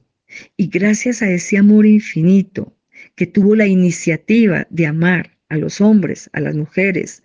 y 0.56 0.66
gracias 0.66 1.22
a 1.22 1.30
ese 1.30 1.56
amor 1.56 1.86
infinito 1.86 2.76
que 3.14 3.28
tuvo 3.28 3.54
la 3.54 3.68
iniciativa 3.68 4.66
de 4.70 4.86
amar 4.86 5.38
a 5.50 5.56
los 5.56 5.80
hombres, 5.80 6.28
a 6.32 6.40
las 6.40 6.56
mujeres, 6.56 7.22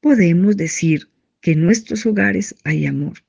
podemos 0.00 0.56
decir 0.56 1.08
que 1.40 1.52
en 1.52 1.62
nuestros 1.62 2.04
hogares 2.04 2.56
hay 2.64 2.84
amor. 2.86 3.22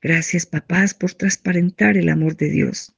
Gracias 0.00 0.46
papás 0.46 0.94
por 0.94 1.14
transparentar 1.14 1.96
el 1.96 2.08
amor 2.08 2.36
de 2.36 2.50
Dios. 2.50 2.94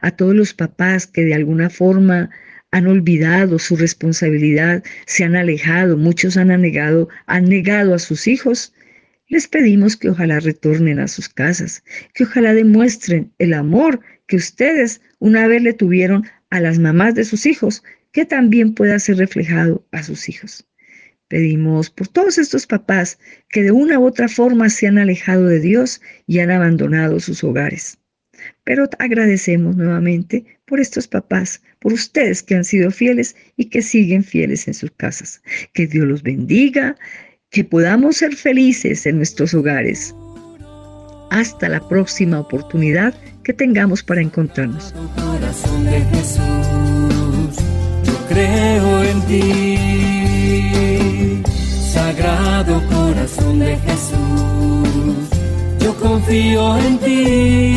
A 0.00 0.10
todos 0.10 0.34
los 0.34 0.54
papás 0.54 1.06
que 1.06 1.24
de 1.24 1.34
alguna 1.34 1.70
forma 1.70 2.30
han 2.70 2.86
olvidado 2.86 3.58
su 3.58 3.76
responsabilidad, 3.76 4.82
se 5.06 5.24
han 5.24 5.36
alejado, 5.36 5.96
muchos 5.96 6.36
han 6.36 6.48
negado, 6.60 7.08
han 7.26 7.44
negado 7.44 7.94
a 7.94 7.98
sus 7.98 8.26
hijos, 8.26 8.74
les 9.28 9.48
pedimos 9.48 9.96
que 9.96 10.10
ojalá 10.10 10.40
retornen 10.40 11.00
a 11.00 11.08
sus 11.08 11.28
casas, 11.28 11.82
que 12.14 12.24
ojalá 12.24 12.54
demuestren 12.54 13.32
el 13.38 13.54
amor 13.54 14.00
que 14.26 14.36
ustedes 14.36 15.00
una 15.18 15.46
vez 15.48 15.62
le 15.62 15.72
tuvieron 15.72 16.24
a 16.50 16.60
las 16.60 16.78
mamás 16.78 17.14
de 17.14 17.24
sus 17.24 17.46
hijos, 17.46 17.82
que 18.12 18.24
también 18.24 18.74
pueda 18.74 18.98
ser 18.98 19.16
reflejado 19.16 19.86
a 19.90 20.02
sus 20.02 20.28
hijos. 20.28 20.66
Pedimos 21.28 21.90
por 21.90 22.06
todos 22.08 22.38
estos 22.38 22.66
papás 22.66 23.18
que 23.48 23.62
de 23.62 23.72
una 23.72 23.98
u 23.98 24.06
otra 24.06 24.28
forma 24.28 24.70
se 24.70 24.86
han 24.86 24.98
alejado 24.98 25.46
de 25.46 25.60
Dios 25.60 26.00
y 26.26 26.38
han 26.38 26.50
abandonado 26.50 27.18
sus 27.18 27.42
hogares. 27.42 27.98
Pero 28.64 28.88
agradecemos 28.98 29.76
nuevamente 29.76 30.44
por 30.66 30.78
estos 30.78 31.08
papás, 31.08 31.62
por 31.80 31.92
ustedes 31.92 32.42
que 32.42 32.54
han 32.54 32.64
sido 32.64 32.90
fieles 32.90 33.34
y 33.56 33.66
que 33.66 33.82
siguen 33.82 34.22
fieles 34.22 34.68
en 34.68 34.74
sus 34.74 34.90
casas. 34.92 35.42
Que 35.72 35.86
Dios 35.86 36.06
los 36.06 36.22
bendiga, 36.22 36.96
que 37.50 37.64
podamos 37.64 38.18
ser 38.18 38.36
felices 38.36 39.06
en 39.06 39.16
nuestros 39.16 39.54
hogares. 39.54 40.14
Hasta 41.30 41.68
la 41.68 41.86
próxima 41.88 42.38
oportunidad 42.38 43.14
que 43.42 43.52
tengamos 43.52 44.02
para 44.02 44.20
encontrarnos. 44.20 44.94
creo 48.28 49.04
en 49.04 49.20
ti. 49.22 50.05
Sagrado 51.96 52.80
corazón 52.94 53.58
de 53.58 53.74
Jesús, 53.78 55.30
yo 55.78 55.94
confío 55.94 56.76
en 56.76 56.98
ti. 56.98 57.74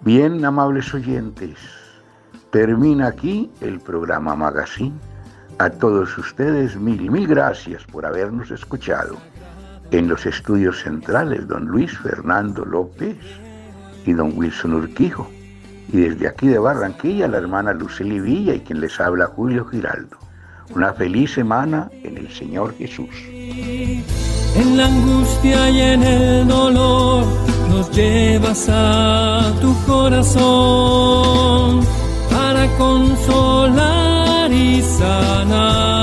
Bien, 0.00 0.44
amables 0.44 0.92
oyentes, 0.92 1.56
termina 2.50 3.06
aquí 3.06 3.52
el 3.60 3.78
programa 3.78 4.34
Magazine. 4.34 4.98
A 5.58 5.70
todos 5.70 6.18
ustedes 6.18 6.74
mil, 6.74 7.08
mil 7.08 7.28
gracias 7.28 7.84
por 7.84 8.04
habernos 8.04 8.50
escuchado. 8.50 9.16
En 9.92 10.08
los 10.08 10.26
estudios 10.26 10.82
centrales, 10.82 11.46
don 11.46 11.66
Luis 11.66 11.96
Fernando 11.96 12.64
López 12.64 13.16
y 14.04 14.12
don 14.12 14.36
Wilson 14.36 14.74
Urquijo. 14.74 15.30
Y 15.92 15.98
desde 15.98 16.26
aquí 16.26 16.48
de 16.48 16.58
Barranquilla, 16.58 17.28
la 17.28 17.38
hermana 17.38 17.72
Lucely 17.74 18.18
Villa 18.18 18.56
y 18.56 18.60
quien 18.60 18.80
les 18.80 19.00
habla 19.00 19.28
Julio 19.28 19.64
Giraldo 19.66 20.29
una 20.74 20.92
feliz 20.92 21.32
semana 21.34 21.90
en 22.02 22.16
el 22.16 22.30
Señor 22.30 22.74
Jesús. 22.76 23.08
En 24.56 24.76
la 24.76 24.86
angustia 24.86 25.70
y 25.70 25.80
en 25.80 26.02
el 26.02 26.48
dolor 26.48 27.24
nos 27.68 27.90
llevas 27.92 28.68
a 28.68 29.52
tu 29.60 29.74
corazón 29.86 31.80
para 32.30 32.66
consolar 32.76 34.52
y 34.52 34.82
sanar 34.82 36.00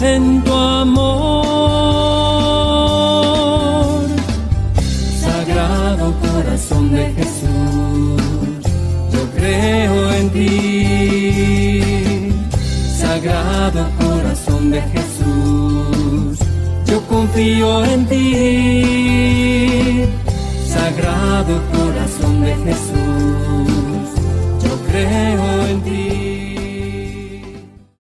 en 0.00 0.42
tu 0.42 0.52
amor. 0.52 1.35
Sagrado 13.66 13.90
corazón 13.98 14.70
de 14.70 14.80
Jesús, 14.80 16.38
yo 16.86 17.02
confío 17.08 17.84
en 17.84 18.06
ti. 18.06 19.24
Sagrado 20.68 21.60
corazón 21.72 22.44
de 22.44 22.54
Jesús. 22.54 22.95